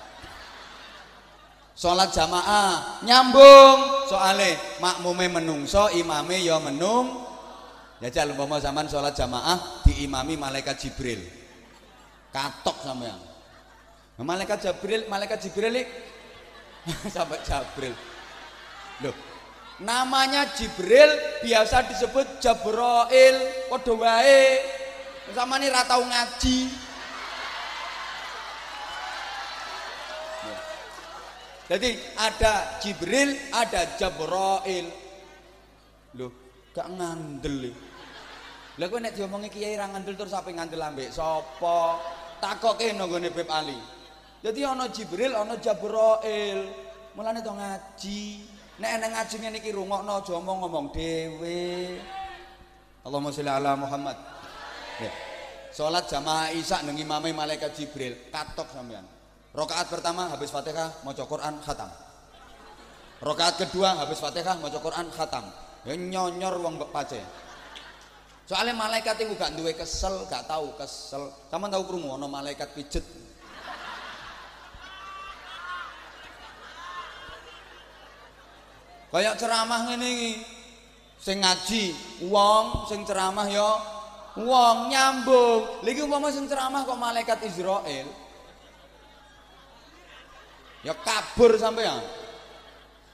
Salat 1.73 2.13
jamaah 2.13 3.01
nyambung 3.07 4.07
soale 4.11 4.61
makmume 4.83 5.41
menungso, 5.41 5.89
imame 5.97 6.43
ya 6.45 6.61
menung. 6.61 7.29
Jajal 8.03 8.35
umpama 8.35 8.59
sampean 8.59 8.91
salat 8.91 9.15
jamaah 9.15 9.85
diimami 9.89 10.37
malaikat 10.37 10.77
Jibril. 10.77 11.23
Katok 12.35 12.77
sampean. 12.83 13.21
Malaikat 14.23 14.59
Jibril, 14.63 15.09
malaikat 15.11 15.39
Jibril 15.43 15.83
sampai 17.15 17.39
Jabril 17.47 17.95
loh 19.03 19.32
namanya 19.81 20.53
Jibril 20.53 21.09
biasa 21.41 21.89
disebut 21.89 22.43
Jabroil 22.43 23.37
padha 23.73 24.21
sama 25.33 25.57
ini 25.57 25.73
ratau 25.73 26.05
ngaji. 26.05 26.59
Jadi 31.73 31.91
ada 32.21 32.77
Jibril 32.85 33.33
ada 33.55 33.97
Jabroil 33.97 34.87
loh 36.13 36.33
gak 36.77 36.85
ngandel 36.93 37.73
lah 38.81 38.89
kowe 38.89 38.97
nek 39.01 39.13
diomongi 39.13 39.53
kiai 39.53 39.77
ra 39.77 39.85
ngandel 39.89 40.17
terus 40.17 40.33
apa 40.33 40.49
ngandel 40.49 40.81
ambek 40.81 41.13
sapa? 41.13 42.01
Takoke 42.41 42.89
nggone 42.89 43.29
Beb 43.29 43.47
Ali. 43.53 43.77
Jadi 44.43 44.67
ana 44.67 44.91
Jibril, 44.91 45.37
ana 45.37 45.55
Jabrail. 45.61 46.67
Mulane 47.15 47.45
to 47.45 47.53
ngaji. 47.55 48.23
Nek 48.81 48.91
enek 48.97 49.11
ngaji 49.13 49.37
ngene 49.37 49.59
iki 49.61 49.71
rungokno 49.77 50.25
aja 50.25 50.33
ngomong 50.41 50.89
dhewe. 50.97 52.01
Allahumma 53.05 53.35
sholli 53.35 53.53
ala 53.53 53.77
Muhammad. 53.77 54.17
Ya. 55.03 55.13
Salat 55.73 56.09
jamaah 56.09 56.53
Isya 56.53 56.85
nang 56.85 56.97
imame 56.97 57.33
malaikat 57.33 57.73
Jibril, 57.77 58.29
katok 58.29 58.69
sampean. 58.73 59.05
Rakaat 59.53 59.89
pertama 59.93 60.33
habis 60.33 60.49
Fatihah 60.49 61.05
maca 61.05 61.25
Quran 61.29 61.61
khatam. 61.61 61.91
Rakaat 63.21 63.55
kedua 63.61 64.01
habis 64.01 64.21
Fatihah 64.21 64.57
maca 64.61 64.81
Quran 64.81 65.09
khatam. 65.13 65.45
Ya 65.85 65.93
nyonyor 65.97 66.57
wong 66.61 66.81
pace. 66.89 67.21
Soalnya 68.49 68.77
malaikat 68.77 69.17
itu 69.23 69.33
gak 69.37 69.57
duwe 69.57 69.73
kesel, 69.73 70.29
gak 70.29 70.45
tahu 70.45 70.77
kesel. 70.77 71.33
Kamu 71.49 71.73
tahu 71.73 71.83
krungu 71.89 72.17
ana 72.17 72.29
malaikat 72.29 72.73
pijet 72.77 73.05
Kayak 79.13 79.37
ceramah 79.37 79.81
ngene 79.87 80.09
iki. 80.09 80.33
Sing 81.23 81.39
ngaji 81.39 81.85
wong, 82.27 82.91
sing 82.91 83.07
ceramah 83.07 83.47
ya 83.47 83.71
wong 84.41 84.91
nyambung. 84.91 85.85
Lagi 85.87 86.01
umpama 86.03 86.33
sing 86.33 86.49
ceramah 86.49 86.83
kok 86.83 86.99
malaikat 86.99 87.39
Israel. 87.47 88.09
Ya 90.83 90.97
kabur 90.99 91.55
sampean. 91.61 92.03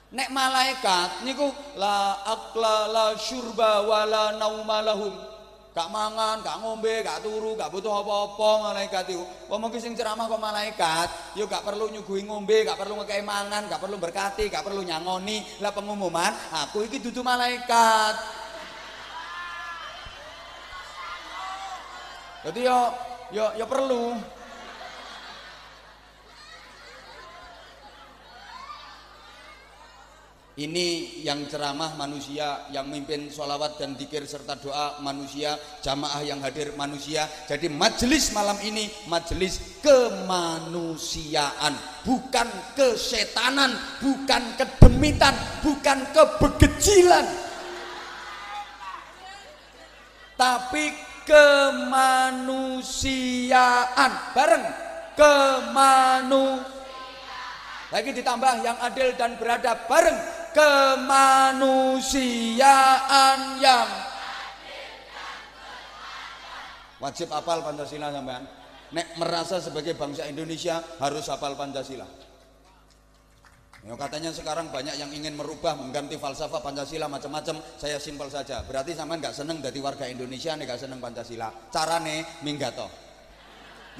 Nek 0.09 0.33
malaikat 0.33 1.21
niku 1.21 1.53
la 1.77 2.17
akla 2.25 2.89
la 2.89 3.05
syurba 3.13 3.85
wala 3.85 4.33
nauma 4.41 4.81
lahum 4.81 5.28
gak 5.79 5.95
mangan, 5.95 6.43
gak 6.43 6.59
ngombe, 6.59 6.99
gak 6.99 7.23
turu, 7.23 7.55
gak 7.55 7.71
butuh 7.71 8.03
apa-apa 8.03 8.75
malaikat 8.75 9.15
itu. 9.15 9.23
Wong 9.47 9.63
mungkin 9.63 9.79
sing 9.79 9.95
ceramah 9.95 10.27
kok 10.27 10.43
malaikat, 10.43 11.07
yo 11.39 11.47
gak 11.47 11.63
perlu 11.63 11.87
nyuguhi 11.87 12.27
ngombe, 12.27 12.67
gak 12.67 12.75
perlu 12.75 12.99
ngekei 12.99 13.23
mangan, 13.23 13.71
gak 13.71 13.79
perlu 13.79 13.95
berkati, 13.95 14.51
gak 14.51 14.67
perlu 14.67 14.83
nyangoni. 14.83 15.63
Lah 15.63 15.71
pengumuman, 15.71 16.35
aku 16.51 16.83
iki 16.83 16.99
dudu 16.99 17.23
malaikat. 17.23 18.19
Jadi 22.43 22.59
yo 22.67 22.79
yo 23.31 23.45
yo 23.55 23.65
perlu 23.67 24.15
Ini 30.59 31.23
yang 31.23 31.47
ceramah 31.47 31.95
manusia, 31.95 32.67
yang 32.75 32.91
mimpin 32.91 33.31
sholawat 33.31 33.79
dan 33.79 33.95
dikir 33.95 34.27
serta 34.27 34.59
doa 34.59 34.99
manusia, 34.99 35.55
jamaah 35.79 36.19
yang 36.19 36.43
hadir 36.43 36.75
manusia. 36.75 37.23
Jadi 37.47 37.71
majelis 37.71 38.35
malam 38.35 38.59
ini 38.67 38.91
majelis 39.07 39.79
kemanusiaan, 39.79 41.79
bukan 42.03 42.51
kesetanan, 42.75 43.71
bukan 44.03 44.59
kedemitan, 44.59 45.31
bukan 45.63 46.03
kebegejilan. 46.11 47.23
Tapi 50.35 50.91
kemanusiaan 51.23 54.11
bareng 54.35 54.67
kemanusiaan 55.15 56.79
lagi 57.89 58.13
ditambah 58.13 58.61
yang 58.61 58.77
adil 58.85 59.17
dan 59.17 59.33
beradab 59.41 59.89
bareng 59.89 60.13
kemanusiaan 60.55 63.39
yang 63.63 63.87
wajib 66.99 67.31
apal 67.31 67.63
Pancasila 67.63 68.11
sampean 68.11 68.43
nek 68.89 69.21
merasa 69.21 69.61
sebagai 69.61 69.93
bangsa 69.93 70.25
Indonesia 70.25 70.81
harus 70.97 71.29
hafal 71.29 71.53
Pancasila. 71.53 72.09
Ya, 73.79 73.95
katanya 73.95 74.35
sekarang 74.35 74.75
banyak 74.75 74.99
yang 74.99 75.07
ingin 75.15 75.39
merubah, 75.39 75.71
mengganti 75.71 76.19
falsafah 76.19 76.59
Pancasila 76.59 77.07
macam-macam. 77.07 77.63
Saya 77.79 77.95
simpel 77.95 78.27
saja. 78.27 78.59
Berarti 78.67 78.91
sama 78.91 79.15
nggak 79.15 79.31
seneng 79.31 79.63
dari 79.63 79.79
warga 79.79 80.03
Indonesia 80.03 80.51
nih 80.59 80.67
nggak 80.67 80.83
seneng 80.83 80.99
Pancasila. 80.99 81.47
Carane 81.71 82.27
minggato. 82.43 82.91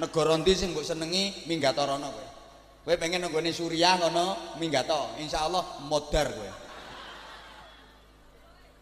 Negara 0.03 0.35
ndi 0.35 0.51
sing 0.51 0.75
mbok 0.75 0.83
senengi 0.83 1.47
minggato 1.47 1.79
rono 1.87 2.11
kowe. 2.11 2.38
Kowe 2.83 2.95
pengen 2.95 3.27
nenggone 3.27 3.51
Suriah 3.51 3.99
ngono 3.99 4.55
minggato. 4.57 5.13
Allah 5.19 5.65
modar 5.85 6.27
kowe. 6.31 6.51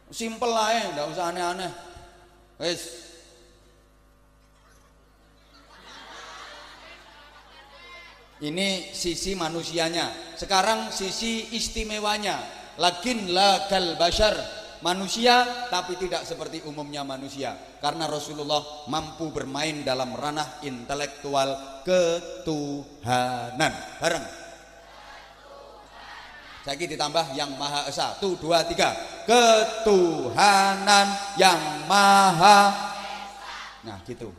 Simpel 0.08 0.54
ae, 0.56 0.96
nggak 0.96 1.08
usah 1.12 1.26
aneh-aneh. 1.36 1.72
Wis 2.58 3.08
Ini 8.38 8.94
sisi 8.94 9.34
manusianya. 9.34 10.38
Sekarang 10.38 10.94
sisi 10.94 11.58
istimewanya. 11.58 12.38
Lakin 12.78 13.34
la 13.34 13.66
kal 13.66 13.98
bashar. 13.98 14.57
Manusia 14.86 15.68
tapi 15.70 15.98
tidak 15.98 16.26
seperti 16.28 16.62
umumnya 16.66 17.02
manusia. 17.02 17.58
Karena 17.82 18.06
Rasulullah 18.06 18.88
mampu 18.90 19.30
bermain 19.34 19.82
dalam 19.82 20.14
ranah 20.14 20.62
intelektual 20.66 21.82
ketuhanan. 21.86 23.74
Bareng. 24.02 24.26
Saya 26.68 26.76
ditambah 26.76 27.32
yang 27.32 27.56
maha 27.56 27.88
esa. 27.88 28.12
Satu, 28.20 28.36
dua, 28.36 28.68
tiga. 28.68 28.92
Ketuhanan 29.24 31.08
yang 31.40 31.88
maha 31.88 32.88
Nah 33.88 34.04
gitu. 34.04 34.30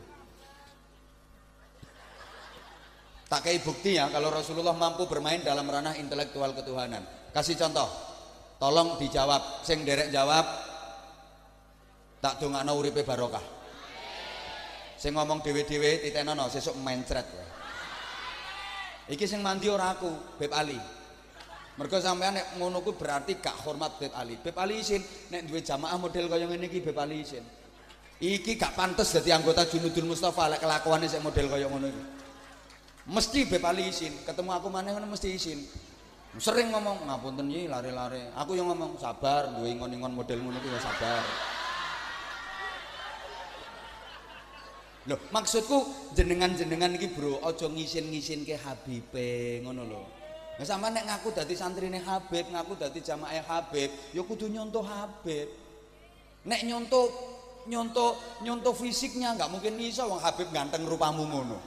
Tak 3.29 3.45
kayak 3.45 3.61
bukti 3.61 3.97
ya 3.97 4.09
kalau 4.09 4.33
Rasulullah 4.33 4.73
mampu 4.73 5.05
bermain 5.05 5.41
dalam 5.41 5.65
ranah 5.65 5.97
intelektual 5.97 6.53
ketuhanan. 6.53 7.05
Kasih 7.33 7.57
contoh. 7.57 8.08
Tolong 8.59 8.99
dijawab. 8.99 9.63
Sing 9.63 9.87
derek 9.87 10.11
jawab 10.11 10.43
tak 12.19 12.43
dongakno 12.43 12.75
uripe 12.75 13.07
barokah. 13.07 13.41
Sing 14.99 15.15
ngomong 15.15 15.39
dhewe-dhewe 15.39 16.03
titenono 16.03 16.51
sesuk 16.51 16.75
mencret 16.83 17.23
ya. 17.23 17.45
Iki 19.09 19.25
sing 19.25 19.39
mandi 19.39 19.71
ora 19.71 19.95
aku, 19.95 20.37
Beb 20.37 20.51
Ali. 20.51 20.77
Mergo 21.79 21.97
sampean 22.03 22.35
nek 22.35 22.59
ngono 22.59 22.83
ku 22.83 22.93
berarti 22.93 23.39
gak 23.39 23.63
hormat 23.63 23.95
Beb 23.95 24.11
Ali. 24.13 24.35
Beb 24.35 24.53
Ali 24.59 24.83
isin 24.83 24.99
nek 25.31 25.47
duwe 25.47 25.63
jamaah 25.63 25.95
model 25.95 26.27
kaya 26.27 26.45
ngene 26.45 26.67
iki 26.67 26.83
Beb 26.83 26.99
Ali 26.99 27.23
isin. 27.23 27.41
Iki 28.19 28.59
gak 28.59 28.75
pantes 28.75 29.15
dadi 29.15 29.31
anggota 29.31 29.63
Junudul 29.63 30.11
Mustafa 30.11 30.51
lek 30.51 30.59
kelakuane 30.59 31.07
sik 31.07 31.23
model 31.23 31.47
kaya 31.47 31.71
ngono 31.71 31.87
iki 31.87 32.03
mesti 33.09 33.49
bepali 33.49 33.89
izin 33.89 34.13
ketemu 34.21 34.53
aku 34.53 34.69
mana 34.69 34.93
mana 34.93 35.09
mesti 35.09 35.33
izin 35.33 35.59
sering 36.37 36.69
ngomong 36.69 37.09
ngapunten 37.09 37.49
yi 37.49 37.65
lari-lari 37.65 38.29
aku 38.37 38.53
yang 38.53 38.69
ngomong 38.69 39.01
sabar 39.01 39.49
duwe 39.57 39.73
ingon-ingon 39.73 40.13
model 40.13 40.37
ngono 40.45 40.61
ya 40.61 40.81
sabar 40.81 41.23
Loh, 45.07 45.17
maksudku 45.33 46.11
jenengan-jenengan 46.13 46.93
iki 46.93 47.09
bro, 47.17 47.41
ojo 47.41 47.65
ngisin-ngisin 47.71 48.45
ke 48.45 48.59
Habibe 48.61 49.57
ngono 49.65 49.81
lho. 49.87 50.03
Nah, 50.59 50.65
sama 50.67 50.93
nek 50.93 51.09
ngaku 51.09 51.33
dadi 51.33 51.57
santrine 51.57 51.97
Habib, 52.03 52.45
ngaku 52.51 52.77
dadi 52.77 53.01
jamaah 53.01 53.41
Habib, 53.47 53.89
ya 54.13 54.21
kudu 54.21 54.51
nyontoh 54.51 54.85
Habib. 54.85 55.49
Nek 56.45 56.61
nyontoh 56.61 57.09
nyontoh 57.69 58.41
nyontoh 58.41 58.73
fisiknya 58.73 59.37
nggak 59.37 59.49
mungkin 59.53 59.77
iso 59.81 60.09
wong 60.09 60.21
Habib 60.21 60.49
ganteng 60.49 60.89
rupamu 60.89 61.27
ngono 61.29 61.57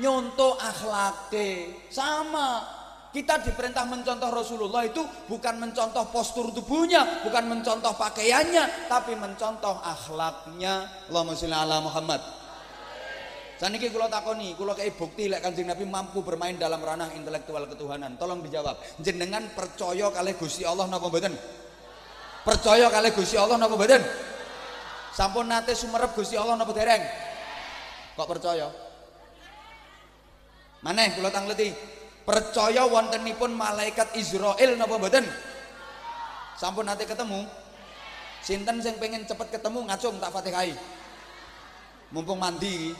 nyontoh 0.00 0.56
akhlaknya 0.56 1.68
sama 1.92 2.64
kita 3.12 3.44
diperintah 3.44 3.84
mencontoh 3.84 4.32
Rasulullah 4.32 4.88
itu 4.88 5.04
bukan 5.28 5.60
mencontoh 5.60 6.08
postur 6.08 6.48
tubuhnya, 6.48 7.20
bukan 7.20 7.44
mencontoh 7.44 7.92
pakaiannya, 7.92 8.88
tapi 8.88 9.12
mencontoh 9.12 9.76
akhlaknya. 9.84 10.88
Allahumma 11.12 11.36
sholli 11.36 11.52
ala 11.52 11.84
Muhammad. 11.84 12.24
Saniki 13.60 13.92
kula 13.92 14.08
takoni, 14.08 14.56
kula 14.58 14.74
kei 14.74 14.90
bukti 14.90 15.30
lek 15.30 15.38
Kanjeng 15.38 15.70
Nabi 15.70 15.86
mampu 15.86 16.24
bermain 16.24 16.56
dalam 16.58 16.82
ranah 16.82 17.12
intelektual 17.14 17.68
ketuhanan. 17.70 18.18
Tolong 18.18 18.42
dijawab. 18.42 18.74
Jenengan 18.98 19.44
percaya 19.54 20.10
kali 20.10 20.32
Gusti 20.34 20.66
Allah 20.66 20.88
napa 20.88 21.06
mboten? 21.06 21.30
Percaya 22.42 22.90
kali 22.90 23.14
Gusti 23.14 23.38
Allah 23.38 23.60
napa 23.60 23.78
mboten? 23.78 24.02
Sampun 25.12 25.46
nate 25.46 25.76
sumerep 25.76 26.16
Gusti 26.16 26.34
Allah 26.34 26.56
napa 26.56 26.72
dereng? 26.72 27.04
Kok 28.16 28.28
percaya? 28.28 28.66
Maneh 30.82 31.14
kula 31.14 31.28
tangleti. 31.30 32.00
Percaya 32.22 32.86
wontenipun 32.86 33.50
malaikat 33.50 34.14
Israel 34.14 34.78
napa 34.78 34.94
mboten? 34.94 35.26
Sampun 36.54 36.86
nanti 36.86 37.02
ketemu. 37.02 37.42
Sinten 38.42 38.78
sing 38.78 38.98
pengen 39.02 39.26
cepet 39.26 39.58
ketemu 39.58 39.86
ngacung 39.90 40.18
tak 40.22 40.30
Fatihai. 40.30 40.74
Mumpung 42.14 42.38
mandi. 42.38 42.94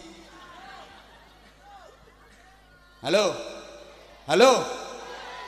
Halo. 3.02 3.35
Halo. 4.26 4.52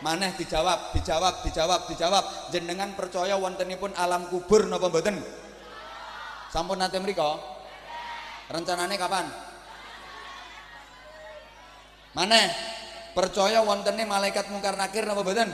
Maneh 0.03 0.35
dijawab, 0.37 0.93
dijawab, 0.95 1.43
dijawab, 1.47 1.81
dijawab. 1.91 2.25
Jenengan 2.55 2.95
percaya 2.95 3.35
wontenipun 3.39 3.95
alam 3.99 4.31
kubur 4.31 4.67
napa 4.71 4.91
mboten? 4.91 5.19
Sampun 6.51 6.79
nanti 6.79 7.03
mriko? 7.03 7.39
Rencananya 8.51 8.95
kapan? 8.95 9.27
Mana? 12.15 12.74
Percaya 13.15 13.63
wontene 13.63 14.03
malaikat 14.03 14.51
mungkar 14.51 14.75
nakir 14.75 15.07
napa 15.07 15.23
mboten? 15.23 15.47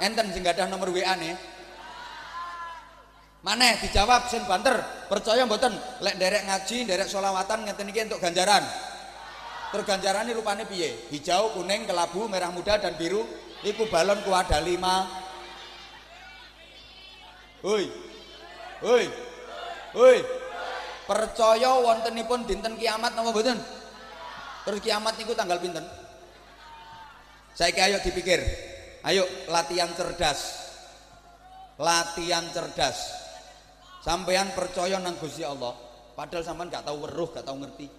Enten 0.00 0.32
sing 0.32 0.40
gadah 0.40 0.64
nomor 0.72 0.88
WA 0.88 1.12
nih. 1.20 1.36
Mana 3.44 3.76
dijawab 3.78 4.26
sing 4.32 4.42
banter, 4.48 4.74
percaya 5.06 5.44
mboten 5.44 5.70
lek 6.02 6.16
derek 6.16 6.42
ngaji, 6.48 6.88
derek 6.88 7.06
solawatan 7.06 7.68
ngeten 7.68 7.86
iki 7.92 8.00
untuk 8.08 8.18
ganjaran. 8.18 8.64
Terus 9.68 9.84
ganjarannya 9.84 10.32
rupanya 10.32 10.64
piye? 10.64 10.96
Hijau, 11.12 11.52
kuning, 11.52 11.84
kelabu, 11.84 12.24
merah 12.26 12.48
muda 12.48 12.80
dan 12.80 12.96
biru. 12.96 13.28
Iku 13.60 13.84
balon 13.92 14.24
ku 14.24 14.32
ada 14.32 14.64
lima. 14.64 15.04
Hoi. 17.60 17.84
Hoi. 18.80 19.04
Hoi. 19.92 20.18
Percaya 21.04 21.76
wontenipun 21.84 22.48
dinten 22.48 22.80
kiamat 22.80 23.12
napa 23.12 23.28
mboten? 23.28 23.58
Terus 24.64 24.80
kiamat 24.80 25.14
niku 25.20 25.36
tanggal 25.36 25.60
pinten? 25.60 25.84
Saya 27.58 27.90
ayo 27.90 27.98
dipikir. 27.98 28.38
Ayo 29.02 29.26
latihan 29.50 29.90
cerdas. 29.98 30.70
Latihan 31.74 32.46
cerdas. 32.54 32.94
Sampean 33.98 34.54
percaya 34.54 35.02
nang 35.02 35.18
Gusti 35.18 35.42
Allah, 35.42 35.74
padahal 36.14 36.46
sampean 36.46 36.70
gak 36.70 36.86
tahu 36.86 37.02
weruh, 37.02 37.34
gak 37.34 37.42
tahu 37.42 37.58
ngerti. 37.58 37.90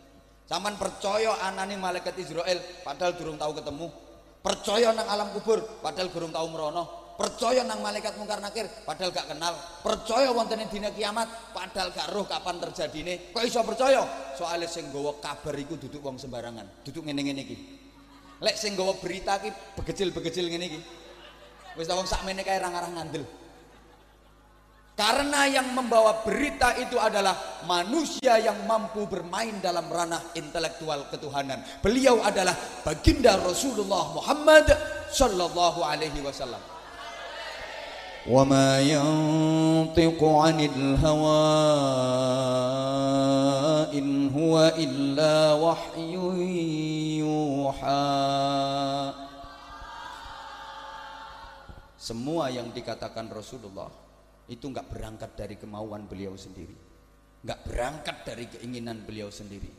Sampean 0.47 0.79
percaya 0.79 1.35
anane 1.43 1.75
malaikat 1.75 2.15
Israel, 2.23 2.55
padahal 2.87 3.19
durung 3.19 3.35
tahu 3.35 3.59
ketemu. 3.59 3.91
Percaya 4.39 4.95
nang 4.95 5.11
alam 5.11 5.27
kubur, 5.35 5.59
padahal 5.83 6.07
durung 6.07 6.31
tahu 6.31 6.47
merono. 6.55 6.83
Percaya 7.19 7.67
nang 7.67 7.83
malaikat 7.83 8.15
mungkar 8.15 8.39
nakir, 8.39 8.63
padahal 8.87 9.11
gak 9.11 9.27
kenal. 9.27 9.59
Percaya 9.83 10.31
wonten 10.31 10.63
dina 10.71 10.87
kiamat, 10.95 11.27
padahal 11.51 11.91
gak 11.91 12.07
roh 12.15 12.23
kapan 12.23 12.63
terjadine. 12.63 13.35
Kok 13.35 13.43
iso 13.43 13.59
percaya? 13.67 14.07
Soalnya 14.39 14.71
sing 14.71 14.87
gawa 14.87 15.19
kabar 15.19 15.51
iku 15.59 15.75
duduk 15.75 15.99
wong 15.99 16.15
sembarangan, 16.15 16.87
duduk 16.87 17.03
ngene-ngene 17.03 17.43
iki. 17.43 17.78
Lek 18.39 18.55
sing 18.55 18.75
gawa 18.79 18.95
berita 18.95 19.35
iki 19.43 19.51
begecil-begecil 19.75 20.45
ngene 20.47 20.65
iki. 20.71 20.79
Wis 21.75 21.87
ta 21.87 21.95
wong 21.95 22.07
sakmene 22.07 22.43
kae 22.43 22.55
arang-arang 22.55 22.95
ngandel. 22.95 23.23
Karena 24.99 25.47
yang 25.47 25.71
membawa 25.71 26.27
berita 26.27 26.75
itu 26.75 26.99
adalah 26.99 27.63
manusia 27.63 28.35
yang 28.35 28.67
mampu 28.67 29.07
bermain 29.07 29.55
dalam 29.63 29.87
ranah 29.87 30.35
intelektual 30.35 31.07
ketuhanan. 31.07 31.63
Beliau 31.79 32.19
adalah 32.19 32.51
baginda 32.83 33.39
Rasulullah 33.39 34.11
Muhammad 34.11 34.67
sallallahu 35.07 35.87
alaihi 35.87 36.19
wasallam. 36.19 36.59
وما 38.28 38.80
ينطق 38.80 40.20
عن 40.24 40.56
الهوى 40.60 41.44
إن 43.92 44.08
هو 44.32 44.54
إلا 44.72 45.36
وحي 45.60 46.14
يوحى 47.20 48.12
Semua 52.04 52.52
yang 52.52 52.68
dikatakan 52.68 53.32
Rasulullah 53.32 53.88
itu 54.52 54.68
nggak 54.68 54.92
berangkat 54.92 55.40
dari 55.40 55.56
kemauan 55.56 56.04
beliau 56.04 56.36
sendiri, 56.36 56.76
nggak 57.40 57.64
berangkat 57.64 58.16
dari 58.28 58.44
keinginan 58.44 59.08
beliau 59.08 59.32
sendiri, 59.32 59.72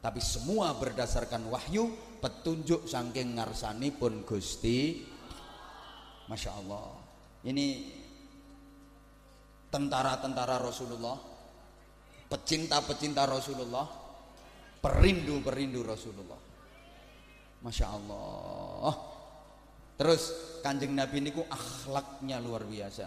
tapi 0.00 0.16
semua 0.24 0.72
berdasarkan 0.72 1.52
wahyu, 1.52 1.92
petunjuk 2.24 2.88
saking 2.88 3.36
ngarsani 3.36 3.92
pun 3.92 4.24
Gusti, 4.24 5.04
masya 6.32 6.56
Allah 6.64 6.96
ini 7.47 7.89
tentara-tentara 9.71 10.61
Rasulullah 10.61 11.17
pecinta-pecinta 12.29 13.25
Rasulullah 13.25 13.87
perindu-perindu 14.81 15.81
Rasulullah. 15.81 16.39
Masya 17.61 17.87
Allah. 17.87 18.93
Terus 20.01 20.21
kanjeng 20.65 20.97
Nabi 20.97 21.21
niku 21.21 21.45
akhlaknya 21.45 22.41
luar 22.41 22.65
biasa. 22.65 23.05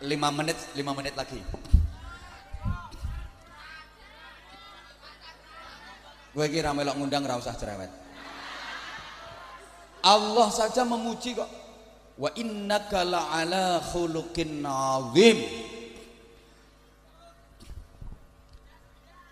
Lima 0.00 0.32
menit, 0.32 0.56
lima 0.72 0.96
menit 0.96 1.12
lagi. 1.12 1.36
Gue 6.30 6.46
kira 6.48 6.72
melok 6.72 6.96
ngundang 6.96 7.26
ra 7.26 7.36
usah 7.36 7.52
cerewet. 7.52 8.09
Allah 10.00 10.48
saja 10.52 10.84
memuji 10.84 11.36
kok. 11.36 11.50
Wa 12.20 12.28
innaka 12.36 13.04
la'ala 13.04 13.80
khuluqin 13.80 14.60
azim. 14.64 15.38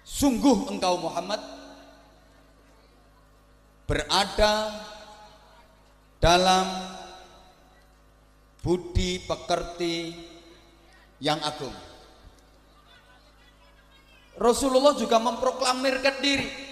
Sungguh 0.09 0.73
engkau 0.73 0.99
Muhammad 0.99 1.39
berada 3.87 4.73
dalam 6.19 6.67
budi 8.65 9.23
pekerti 9.23 10.13
yang 11.23 11.39
agung. 11.41 11.73
Rasulullah 14.39 14.95
juga 14.95 15.19
memproklamirkan 15.19 16.17
diri 16.23 16.68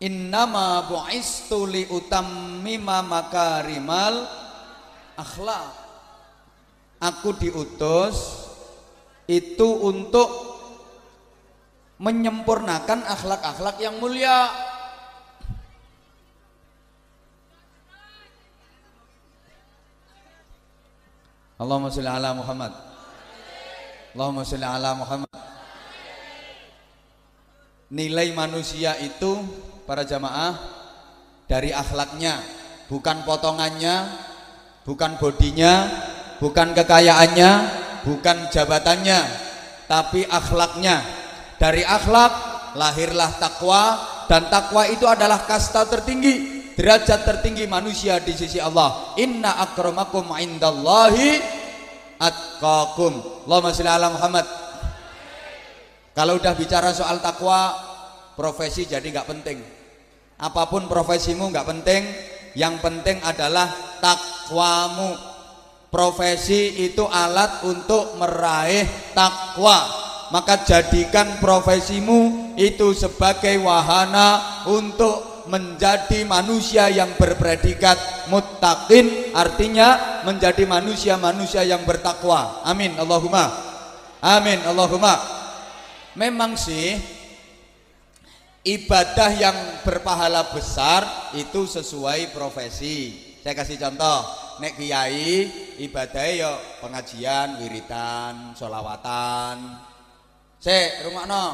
Innama 0.00 0.88
bu'istu 0.88 1.68
li 1.68 1.84
utammima 1.92 3.04
makarimal 3.04 4.24
akhlak. 5.12 5.76
Aku 7.00 7.36
diutus 7.36 8.48
itu 9.28 9.68
untuk 9.84 10.28
menyempurnakan 12.00 13.04
akhlak-akhlak 13.04 13.76
yang 13.76 14.00
mulia. 14.00 14.48
Allahumma 21.60 21.92
sholli 21.92 22.08
ala 22.08 22.32
Muhammad. 22.32 22.72
Allahumma 24.16 24.48
sholli 24.48 24.64
ala 24.64 24.96
Muhammad. 24.96 25.28
Nilai 27.92 28.32
manusia 28.32 28.96
itu 28.96 29.44
para 29.90 30.06
jamaah 30.06 30.54
dari 31.50 31.74
akhlaknya, 31.74 32.38
bukan 32.86 33.26
potongannya, 33.26 34.06
bukan 34.86 35.18
bodinya, 35.18 35.90
bukan 36.38 36.78
kekayaannya, 36.78 37.50
bukan 38.06 38.54
jabatannya, 38.54 39.18
tapi 39.90 40.22
akhlaknya. 40.30 41.02
Dari 41.58 41.82
akhlak 41.82 42.32
lahirlah 42.78 43.34
takwa 43.42 43.98
dan 44.30 44.46
takwa 44.46 44.86
itu 44.86 45.10
adalah 45.10 45.42
kasta 45.42 45.82
tertinggi, 45.90 46.70
derajat 46.78 47.26
tertinggi 47.26 47.66
manusia 47.66 48.22
di 48.22 48.30
sisi 48.30 48.62
Allah. 48.62 49.18
Inna 49.18 49.58
akramakum 49.58 50.38
indallahi 50.38 51.42
atqakum. 52.14 53.42
Allahumma 53.42 53.74
sholli 53.74 53.90
ala 53.90 54.14
Muhammad. 54.14 54.46
Kalau 56.14 56.38
udah 56.38 56.54
bicara 56.54 56.94
soal 56.94 57.18
takwa, 57.18 57.74
profesi 58.38 58.86
jadi 58.86 59.02
nggak 59.02 59.26
penting 59.26 59.79
apa 60.40 60.66
pun 60.72 60.88
profesimu 60.88 61.52
nggak 61.52 61.68
penting 61.68 62.02
yang 62.58 62.82
penting 62.82 63.22
adalah 63.22 63.70
takwamu. 64.02 65.30
Profesi 65.90 66.86
itu 66.86 67.02
alat 67.02 67.66
untuk 67.66 68.14
meraih 68.14 68.86
takwa. 69.10 69.90
Maka 70.30 70.62
jadikan 70.62 71.42
profesimu 71.42 72.54
itu 72.54 72.94
sebagai 72.94 73.58
wahana 73.58 74.62
untuk 74.70 75.42
menjadi 75.50 76.22
manusia 76.22 76.86
yang 76.86 77.10
berpredikat 77.18 77.98
muttaqin 78.30 79.34
artinya 79.34 80.22
menjadi 80.22 80.62
manusia-manusia 80.62 81.66
yang 81.66 81.82
bertakwa. 81.82 82.62
Amin. 82.62 82.94
Allahumma. 82.94 83.50
Amin. 84.22 84.62
Allahumma. 84.62 85.18
Memang 86.14 86.54
sih 86.54 87.02
ibadah 88.64 89.30
yang 89.36 89.56
berpahala 89.86 90.52
besar 90.52 91.32
itu 91.36 91.64
sesuai 91.64 92.34
profesi. 92.36 93.16
Saya 93.40 93.56
kasih 93.56 93.80
contoh 93.80 94.50
nek 94.60 94.76
kiai 94.76 95.48
ibadah 95.80 96.24
yo 96.36 96.52
pengajian 96.84 97.64
wiritan 97.64 98.52
solawatan 98.52 99.56
saya 100.60 101.08
rumah 101.08 101.24
no 101.24 101.44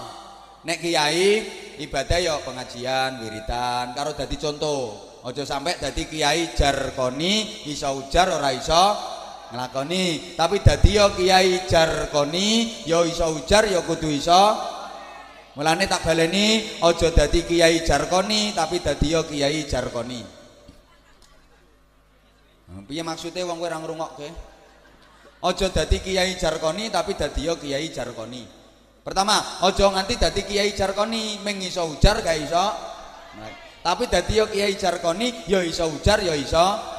nek 0.66 0.82
kiai 0.82 1.46
ibadah 1.78 2.18
yo 2.18 2.34
pengajian 2.42 3.22
wiritan 3.22 3.94
karo 3.94 4.18
dadi 4.18 4.34
contoh 4.34 4.98
ojo 5.22 5.42
sampai 5.46 5.78
dadi 5.78 6.10
kiai 6.10 6.50
jarkoni 6.58 7.70
iso 7.70 7.94
ujar 7.94 8.26
ora 8.34 8.50
iso 8.50 8.84
ngelakoni 9.54 10.34
tapi 10.34 10.58
dadi 10.58 10.98
yo 10.98 11.14
kiai 11.14 11.62
jarkoni 11.70 12.82
yo 12.90 13.06
iso 13.06 13.30
ujar 13.38 13.70
yo 13.70 13.86
kudu 13.86 14.10
iso 14.10 14.74
Mulane 15.56 15.88
tak 15.88 16.04
baleni 16.04 16.76
aja 16.84 17.08
dadi 17.16 17.40
kiai 17.48 17.80
jarkoni 17.80 18.52
tapi 18.52 18.76
dadi 18.84 19.08
yo 19.16 19.24
kiai 19.24 19.64
jarkoni. 19.64 20.20
Piye 22.84 23.00
maksude 23.00 23.40
wong 23.40 23.56
kowe 23.56 23.64
ora 23.64 23.80
ngrungokke? 23.80 24.28
Aja 25.40 25.66
dadi 25.72 26.04
kiai 26.04 26.36
jarkoni 26.36 26.92
tapi 26.92 27.16
dadi 27.16 27.48
yo 27.48 27.56
kiai 27.56 27.88
jarkoni. 27.88 28.44
Pertama, 29.00 29.64
aja 29.64 29.86
nganti 29.96 30.14
dadi 30.20 30.44
kiai 30.44 30.76
jarkoni 30.76 31.40
ming 31.40 31.64
iso 31.64 31.88
ujar 31.88 32.20
gak 32.20 32.36
iso. 32.36 32.66
Tapi 33.80 34.04
dadi 34.12 34.36
yo 34.36 34.52
kiai 34.52 34.76
jarkoni 34.76 35.48
yo 35.48 35.64
iso 35.64 35.88
ujar 35.88 36.20
yo 36.20 36.36
iso. 36.36 36.95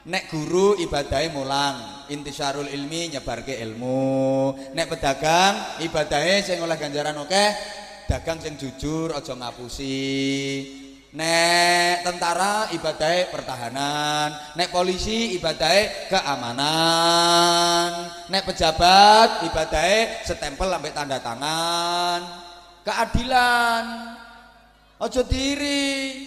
Nek 0.00 0.32
guru 0.32 0.80
ibadahnya 0.80 1.28
mulang, 1.28 1.76
intisarul 2.08 2.64
ilmi 2.64 3.12
nyebarke 3.12 3.52
ilmu. 3.60 4.56
Nek 4.72 4.88
pedagang 4.88 5.76
ibadahnya 5.84 6.40
sing 6.40 6.56
oleh 6.64 6.80
ganjaran 6.80 7.20
oke? 7.20 7.44
Dagang 8.08 8.40
sing 8.40 8.56
jujur 8.56 9.12
aja 9.12 9.36
ngapusi. 9.36 10.08
Nek 11.12 12.00
tentara 12.00 12.72
ibadahnya 12.72 13.28
pertahanan. 13.28 14.32
Nek 14.56 14.72
polisi 14.72 15.36
ibadahnya 15.36 16.08
keamanan. 16.08 17.90
Nek 18.32 18.48
pejabat 18.48 19.44
ibadahnya 19.52 20.24
setempel 20.24 20.72
sampai 20.72 20.96
tanda 20.96 21.20
tangan. 21.20 22.24
Keadilan. 22.88 23.84
Aja 24.96 25.20
diri. 25.28 26.24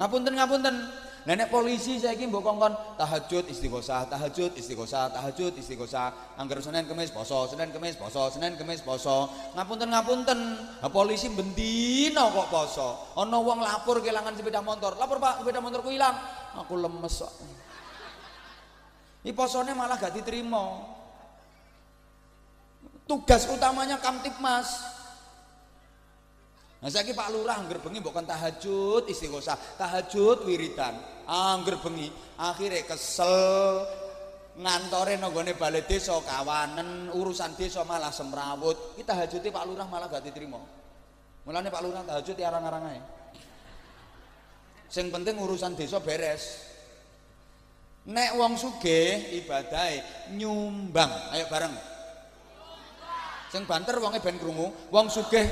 Ngapunten 0.00 0.32
ngapunten 0.32 0.99
Nenek 1.28 1.52
polisi 1.52 2.00
saya 2.00 2.16
ingin 2.16 2.32
mbok 2.32 2.48
kongkon 2.48 2.72
tahajud 2.96 3.44
istighosah, 3.52 4.08
tahajud 4.08 4.56
istighosah, 4.56 5.12
tahajud 5.12 5.52
istighosah. 5.52 6.36
Angger 6.40 6.64
Senin 6.64 6.88
Kamis 6.88 7.12
poso, 7.12 7.44
Senin 7.44 7.68
Kamis 7.68 8.00
poso, 8.00 8.32
Senin 8.32 8.56
Kamis 8.56 8.80
poso. 8.80 9.28
Ngapunten 9.52 9.92
ngapunten. 9.92 10.40
Nah, 10.80 10.88
polisi 10.88 11.28
bendina 11.28 12.24
kok 12.32 12.48
poso. 12.48 12.88
Ana 13.20 13.36
wong 13.36 13.60
lapor 13.60 14.00
kehilangan 14.00 14.32
sepeda 14.32 14.64
motor. 14.64 14.96
Lapor 14.96 15.20
Pak, 15.20 15.44
sepeda 15.44 15.60
motorku 15.60 15.92
hilang. 15.92 16.16
Aku 16.56 16.80
lemes 16.80 17.14
kok. 17.20 17.32
Ini 19.20 19.36
posone 19.36 19.76
malah 19.76 20.00
gak 20.00 20.16
diterima. 20.16 20.80
Tugas 23.04 23.44
utamanya 23.52 24.00
Kamtipmas. 24.00 24.89
Nah 26.80 26.88
saiki 26.88 27.12
Pak 27.12 27.28
Lurah 27.28 27.60
angger 27.60 27.76
bengi 27.84 28.00
mbok 28.00 28.24
tahajud 28.24 29.04
istighosah, 29.04 29.76
tahajud 29.76 30.48
wiridan. 30.48 30.96
Angger 31.28 31.76
bengi 31.76 32.08
akhirnya 32.40 32.88
kesel 32.88 33.84
ngantore 34.56 35.20
nanggone 35.20 35.52
balai 35.60 35.84
desa 35.84 36.16
kawanen 36.24 37.12
urusan 37.12 37.52
desa 37.52 37.84
malah 37.84 38.08
semrawut. 38.08 38.96
Kita 38.96 39.12
tahajute 39.12 39.52
Pak 39.52 39.64
Lurah 39.68 39.84
malah 39.92 40.08
gak 40.08 40.24
diterima. 40.24 40.56
Mulane 41.44 41.68
Pak 41.68 41.82
Lurah 41.84 42.00
tahajud 42.00 42.36
ya 42.40 42.48
arang-arang 42.48 42.84
ae. 42.96 43.00
Sing 44.88 45.12
penting 45.12 45.36
urusan 45.36 45.76
desa 45.76 46.00
beres. 46.00 46.72
Nek 48.08 48.40
wong 48.40 48.56
sugih 48.56 49.36
ibadahe 49.44 50.00
nyumbang. 50.32 51.12
Ayo 51.36 51.44
bareng. 51.52 51.76
Sing 53.52 53.68
banter 53.68 54.00
wonge 54.00 54.24
ben 54.24 54.40
krungu, 54.40 54.72
wong 54.88 55.12
sugih 55.12 55.44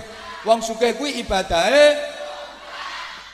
Wong 0.47 0.63
sugih 0.63 0.95
kuwi 0.95 1.19
ibadahe 1.23 2.19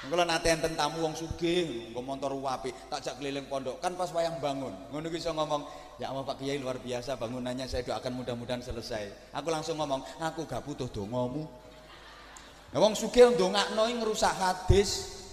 Kula 0.04 0.28
nate 0.28 0.52
enten 0.52 0.76
tamu 0.76 1.00
wong 1.00 1.16
sugih, 1.16 1.90
nggo 1.90 2.04
motor 2.04 2.36
apik, 2.44 2.76
tak 2.92 3.00
jak 3.00 3.16
keliling 3.16 3.48
pondok. 3.48 3.80
Kan 3.80 3.96
pas 3.96 4.12
wayang 4.12 4.36
bangun, 4.36 4.70
ngono 4.92 5.08
iso 5.08 5.32
ngomong, 5.32 5.64
"Ya 5.96 6.12
Allah 6.12 6.28
Pak 6.28 6.44
Kiai 6.44 6.60
luar 6.60 6.76
biasa 6.76 7.16
bangunannya, 7.16 7.64
saya 7.64 7.88
doakan 7.88 8.20
mudah-mudahan 8.20 8.60
selesai." 8.60 9.32
Aku 9.32 9.48
langsung 9.48 9.80
ngomong, 9.80 10.04
"Aku 10.20 10.44
gak 10.44 10.60
butuh 10.60 10.92
dongamu." 10.92 11.48
Nah, 12.74 12.78
wong 12.84 12.92
sugih 12.92 13.32
ndongakno 13.32 13.80
ngerusak 13.80 14.34
hadis. 14.36 15.24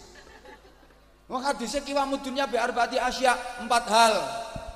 Wong 1.27 1.43
hadisnya 1.43 1.83
kiwamu 1.83 2.23
dunya 2.23 2.47
bi 2.47 2.55
arba'ati 2.55 2.95
asya, 2.95 3.35
empat 3.65 3.85
hal. 3.91 4.13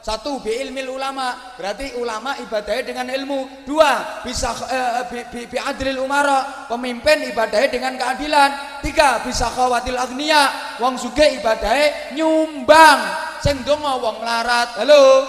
Satu, 0.05 0.37
bi 0.37 0.53
ilmil 0.61 0.93
ulama. 0.93 1.33
Berarti 1.57 1.97
ulama 1.97 2.37
ibadahnya 2.37 2.93
dengan 2.93 3.09
ilmu. 3.09 3.65
Dua, 3.65 4.21
bisa 4.21 4.53
eh, 4.69 5.01
bi, 5.09 5.19
bi, 5.33 5.41
bi 5.49 5.57
adril 5.57 5.97
umara. 5.97 6.69
Pemimpin 6.69 7.25
ibadahnya 7.25 7.73
dengan 7.73 7.97
keadilan. 7.97 8.85
Tiga, 8.85 9.25
bisa 9.25 9.49
khawatil 9.49 9.97
agnia. 9.97 10.77
Wong 10.77 11.01
suge 11.01 11.41
ibadahnya 11.41 12.13
nyumbang. 12.13 12.99
Sing 13.41 13.65
dongo 13.65 13.97
wong 13.97 14.21
larat. 14.21 14.77
Halo. 14.77 15.25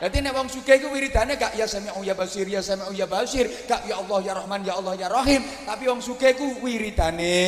Jadi 0.00 0.20
nek 0.20 0.36
wong 0.36 0.48
sugih 0.52 0.76
iku 0.76 0.92
wiridane 0.92 1.38
gak 1.38 1.56
ya 1.56 1.64
sami'u 1.64 2.04
ya 2.04 2.12
basir 2.12 2.44
ya 2.44 2.60
sami'u 2.60 2.92
ya 2.92 3.08
basir, 3.08 3.48
gak 3.64 3.88
ya 3.88 4.04
Allah 4.04 4.18
ya 4.20 4.32
Rahman 4.36 4.60
ya 4.60 4.76
Allah 4.76 4.94
ya 5.00 5.08
Rahim, 5.08 5.40
tapi 5.64 5.88
wong 5.88 6.04
sugih 6.04 6.36
iku 6.36 6.60
wiridane 6.60 7.40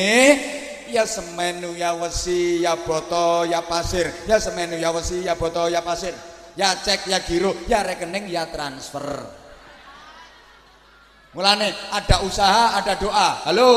ya 0.91 1.03
semenu 1.03 1.75
ya 1.75 1.93
wesi 1.95 2.63
ya 2.63 2.75
boto 2.75 3.43
ya 3.47 3.63
pasir, 3.63 4.07
ya 4.27 4.37
semenu 4.39 4.75
ya 4.79 4.91
wesi 4.91 5.23
ya 5.23 5.35
boto 5.35 5.67
ya 5.67 5.83
pasir, 5.83 6.13
ya 6.55 6.75
cek 6.75 7.07
ya 7.07 7.19
giro, 7.23 7.53
ya 7.67 7.83
rekening 7.83 8.27
ya 8.31 8.47
transfer. 8.47 9.05
Mulane 11.37 11.69
ada 11.93 12.25
usaha, 12.25 12.73
ada 12.79 12.97
doa. 12.97 13.45
Halo. 13.45 13.71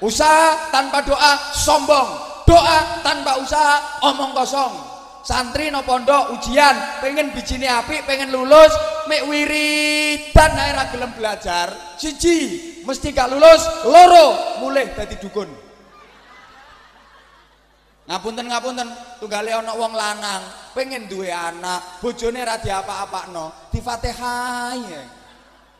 Usaha 0.00 0.72
tanpa 0.72 1.04
doa 1.04 1.32
sombong. 1.52 2.08
Doa 2.48 3.04
tanpa 3.04 3.36
usaha 3.36 4.00
omong 4.10 4.32
kosong 4.32 4.90
santri 5.20 5.68
no 5.68 5.84
pondok 5.84 6.34
ujian 6.36 7.00
pengen 7.04 7.30
bijine 7.30 7.68
api 7.68 8.02
pengen 8.08 8.32
lulus 8.32 8.72
mek 9.06 9.28
wiridan 9.28 10.52
ae 10.56 10.72
gelem 10.92 11.12
belajar 11.12 11.70
siji 12.00 12.38
mesti 12.88 13.12
gak 13.12 13.28
lulus 13.28 13.62
loro 13.84 14.58
mulai 14.64 14.90
dadi 14.96 15.20
dukun 15.20 15.69
ngapunten 18.10 18.50
ngapunten 18.50 18.88
tunggale 19.22 19.54
ana 19.54 19.70
wong 19.78 19.94
lanang 19.94 20.42
pengen 20.74 21.06
duwe 21.06 21.30
anak 21.30 22.02
bojone 22.02 22.42
ra 22.42 22.58
di 22.58 23.78
Fatihah 23.78 24.74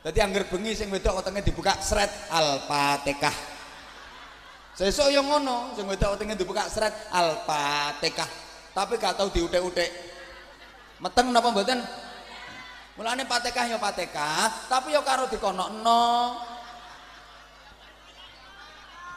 dadi 0.07 0.19
angger 0.23 0.47
bengi 0.47 0.79
sing 0.79 0.95
wedok 0.95 1.21
wetenge 1.21 1.43
dibuka 1.43 1.75
sret 1.83 2.09
Al-Fatihah. 2.31 3.37
Sesuk 4.79 5.11
yo 5.13 5.27
ngono 5.27 5.75
sing 5.75 5.85
wedok 5.91 6.17
wetenge 6.17 6.39
dibuka 6.39 6.71
sret 6.71 6.95
Al-Fatihah. 7.11 8.31
Tapi 8.71 8.95
gak 8.97 9.19
tahu 9.19 9.35
diutek-utek 9.35 9.91
meteng 11.03 11.35
napa 11.35 11.51
mboten? 11.51 11.83
Mulane 12.95 13.27
patekah 13.27 13.67
ya 13.67 13.79
patekah 13.83 14.71
tapi 14.71 14.95
ya 14.95 15.03
karo 15.03 15.27
dikonokno. 15.27 16.03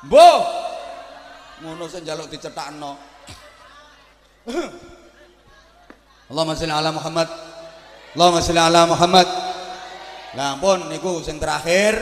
Mbah 0.03 0.72
ngono 1.63 1.87
sing 1.87 2.03
njaluk 2.03 2.27
dicetakno 2.27 2.91
Allahumma 6.29 6.59
sholli 6.59 6.75
ala 6.75 6.91
Muhammad 6.91 7.29
Allahumma 8.15 8.43
sholli 8.43 8.59
ala 8.59 8.83
Muhammad 8.83 9.27
Lah 10.33 10.57
ampun 10.57 10.89
niku 10.89 11.21
sing 11.21 11.37
terakhir 11.37 11.93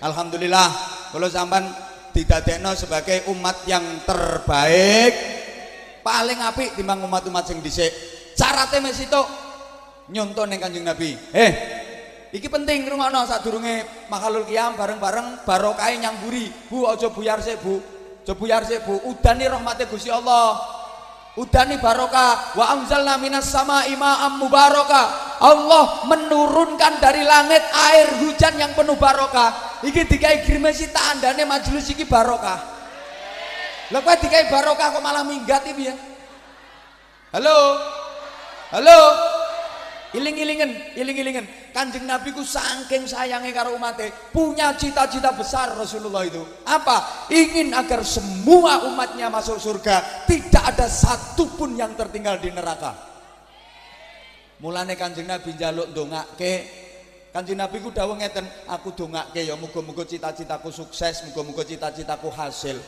alhamdulillah 0.00 0.68
kalau 1.12 1.28
sampean 1.28 1.68
didadekno 2.16 2.72
sebagai 2.72 3.28
umat 3.28 3.68
yang 3.68 3.84
terbaik 4.08 5.12
paling 6.00 6.40
apik 6.40 6.72
timbang 6.72 7.04
umat-umat 7.04 7.44
sing 7.44 7.60
dhisik. 7.60 7.92
Carate 8.32 8.80
mes 8.80 8.96
itu 8.96 9.22
nyonton 10.08 10.48
ning 10.48 10.60
Kanjeng 10.64 10.88
Nabi. 10.88 11.12
Eh, 11.36 11.52
iki 12.32 12.48
penting 12.48 12.88
ngrungokno 12.88 13.28
sadurunge 13.28 14.08
makhluk 14.08 14.48
kiam 14.48 14.72
bareng-bareng 14.72 15.44
barokah 15.44 15.92
nyamburi. 15.92 16.48
Bu 16.72 16.88
aja 16.88 17.12
buyar 17.12 17.44
sik, 17.44 17.60
Bu. 17.60 17.97
Aja 18.28 18.36
buyar 18.36 18.60
sik, 18.68 18.84
Bu. 18.84 19.00
Udani 19.08 19.48
rahmate 19.48 19.88
Gusti 19.88 20.12
Allah. 20.12 20.60
Udani 21.32 21.80
barokah 21.80 22.52
wa 22.60 22.76
anzalna 22.76 23.16
minas 23.16 23.48
sama 23.48 23.88
ma'am 23.88 24.36
mubarokah. 24.36 25.40
Allah 25.40 26.04
menurunkan 26.04 27.00
dari 27.00 27.24
langit 27.24 27.64
air 27.88 28.20
hujan 28.20 28.52
yang 28.60 28.76
penuh 28.76 29.00
barokah. 29.00 29.80
Iki 29.80 30.04
dikai 30.12 30.44
grimesi 30.44 30.92
tak 30.92 31.16
andane 31.16 31.48
majelis 31.48 31.88
iki 31.88 32.04
barokah. 32.04 32.60
Lah 33.96 34.00
kowe 34.04 34.12
dikai 34.20 34.44
barokah 34.52 34.92
kok 34.92 35.00
malah 35.00 35.24
minggat 35.24 35.64
iki 35.64 35.88
ya. 35.88 35.96
Halo. 37.32 37.80
Halo. 38.76 38.98
Iling-ilingen, 40.12 41.00
iling-ilingen. 41.00 41.48
Kanjeng 41.72 42.08
Nabi 42.08 42.34
ku 42.34 42.42
saking 42.42 43.06
sayangnya 43.06 43.52
karo 43.54 43.76
umatnya, 43.76 44.10
punya 44.32 44.74
cita-cita 44.74 45.30
besar 45.36 45.76
Rasulullah 45.76 46.24
itu. 46.24 46.40
Apa? 46.66 47.28
Ingin 47.30 47.76
agar 47.76 48.02
semua 48.02 48.88
umatnya 48.88 49.28
masuk 49.28 49.60
surga, 49.60 50.26
tidak 50.26 50.64
ada 50.74 50.86
satupun 50.90 51.78
yang 51.78 51.94
tertinggal 51.94 52.40
di 52.40 52.50
neraka. 52.50 52.96
Mulane 54.58 54.98
Kanjeng 54.98 55.30
Nabi 55.30 55.54
njaluk 55.54 55.94
ndongake 55.94 56.54
Kanjeng 57.28 57.60
Nabi 57.60 57.78
ku 57.78 57.94
dawuh 57.94 58.18
ngeten, 58.18 58.42
aku 58.66 58.96
dongake 58.96 59.44
ya 59.44 59.54
muga-muga 59.54 60.02
cita-citaku 60.02 60.72
sukses, 60.72 61.22
muga-muga 61.28 61.62
cita-citaku 61.62 62.32
hasil. 62.32 62.80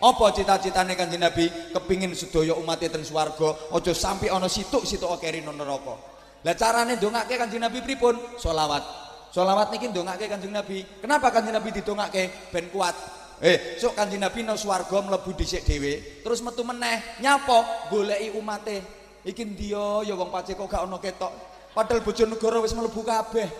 Apa 0.00 0.32
cita-citane 0.32 0.96
Kanjeng 0.96 1.20
Nabi? 1.20 1.50
Kepingin 1.74 2.14
sedaya 2.14 2.54
umat 2.56 2.80
ten 2.80 3.02
swarga, 3.02 3.52
aja 3.74 3.92
sampai 3.92 4.32
ana 4.32 4.48
situk-situk 4.48 5.12
keri 5.20 5.44
neraka. 5.44 6.15
Lah 6.46 6.54
carane 6.54 6.94
ndongake 6.94 7.34
Kanjeng 7.34 7.58
Nabi 7.58 7.82
pripun? 7.82 8.14
Sholawat. 8.38 8.86
Sholawat 9.34 9.74
niki 9.74 9.90
ndongake 9.90 10.30
Kanjeng 10.30 10.54
Nabi. 10.54 10.86
Kenapa 11.02 11.34
Kanjeng 11.34 11.58
Nabi 11.58 11.74
didongake? 11.74 12.54
Ben 12.54 12.70
kuat. 12.70 12.94
Eh, 13.42 13.74
sok 13.82 13.98
Kanjeng 13.98 14.22
Nabi 14.22 14.46
nang 14.46 14.54
swarga 14.54 15.02
mlebu 15.02 15.34
dhisik 15.34 15.66
dhewe, 15.66 16.22
terus 16.22 16.38
metu 16.46 16.62
meneh 16.62 17.18
nyapa 17.18 17.90
goleki 17.90 18.38
umate. 18.38 18.78
Iki 19.26 19.42
ndiya 19.42 20.06
ya 20.06 20.14
wong 20.14 20.30
pacek 20.30 20.54
kok 20.54 20.70
gak 20.70 20.86
ana 20.86 21.02
ketok. 21.02 21.34
Padahal 21.74 22.06
bojonegoro 22.06 22.62
wis 22.62 22.78
mlebu 22.78 23.02
kabeh. 23.02 23.50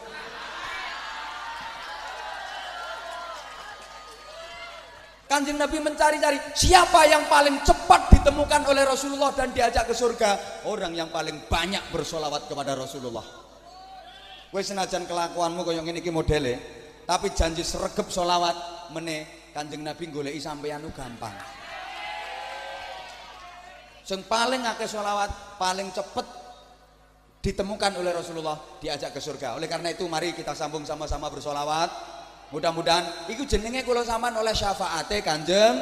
Kanjeng 5.37 5.61
Nabi 5.61 5.85
mencari-cari 5.85 6.41
siapa 6.57 7.05
yang 7.05 7.29
paling 7.29 7.61
cepat 7.61 8.09
ditemukan 8.09 8.73
oleh 8.73 8.89
Rasulullah 8.89 9.37
dan 9.37 9.53
diajak 9.53 9.85
ke 9.85 9.93
surga. 9.93 10.65
Orang 10.65 10.97
yang 10.97 11.13
paling 11.13 11.45
banyak 11.45 11.93
bersolawat 11.93 12.49
kepada 12.49 12.73
Rasulullah. 12.73 13.21
Kue 14.49 14.65
senajan 14.65 15.05
kelakuanmu 15.05 15.61
kaya 15.61 15.85
ngene 15.85 16.01
iki 16.01 16.09
modele, 16.09 16.57
tapi 17.05 17.37
janji 17.37 17.61
sregep 17.61 18.09
solawat 18.09 18.89
mene 18.97 19.53
Kanjeng 19.53 19.85
Nabi 19.85 20.09
goleki 20.09 20.41
sampeyan 20.41 20.81
gampang. 20.89 21.37
Yang 24.09 24.23
paling 24.25 24.65
akeh 24.65 24.89
solawat, 24.89 25.61
paling 25.61 25.93
cepet 25.93 26.25
ditemukan 27.45 27.93
oleh 28.01 28.17
Rasulullah 28.17 28.57
diajak 28.81 29.13
ke 29.13 29.21
surga. 29.21 29.61
Oleh 29.61 29.69
karena 29.69 29.93
itu 29.93 30.09
mari 30.09 30.33
kita 30.33 30.57
sambung 30.57 30.89
sama-sama 30.89 31.29
bersolawat. 31.29 32.16
Mudah-mudahan 32.57 33.29
iku 33.29 33.45
jenenge 33.45 33.85
kula 33.85 34.01
sampean 34.01 34.33
oleh 34.41 34.57
syafaate 34.57 35.21
Kanjeng. 35.21 35.77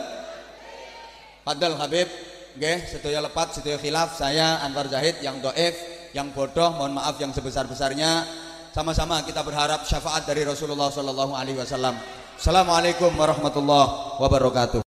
Fadl 1.46 1.78
Habib. 1.78 2.10
Nggih 2.58 2.86
sedaya 2.90 3.22
lepat 3.22 3.54
sedaya 3.54 3.78
khilaf 3.78 4.18
saya 4.18 4.58
Anwar 4.62 4.90
Zahid 4.90 5.22
yang 5.22 5.38
doif 5.38 5.74
yang 6.14 6.30
bodoh 6.34 6.74
mohon 6.74 6.98
maaf 6.98 7.14
yang 7.22 7.30
sebesar-besarnya. 7.30 8.26
Sama-sama 8.74 9.22
kita 9.22 9.46
berharap 9.46 9.86
syafaat 9.86 10.26
dari 10.26 10.42
Rasulullah 10.42 10.90
sallallahu 10.90 11.30
alaihi 11.38 11.62
wasallam. 11.62 11.94
Assalamualaikum 12.34 13.14
warahmatullahi 13.14 14.18
wabarakatuh 14.18 14.82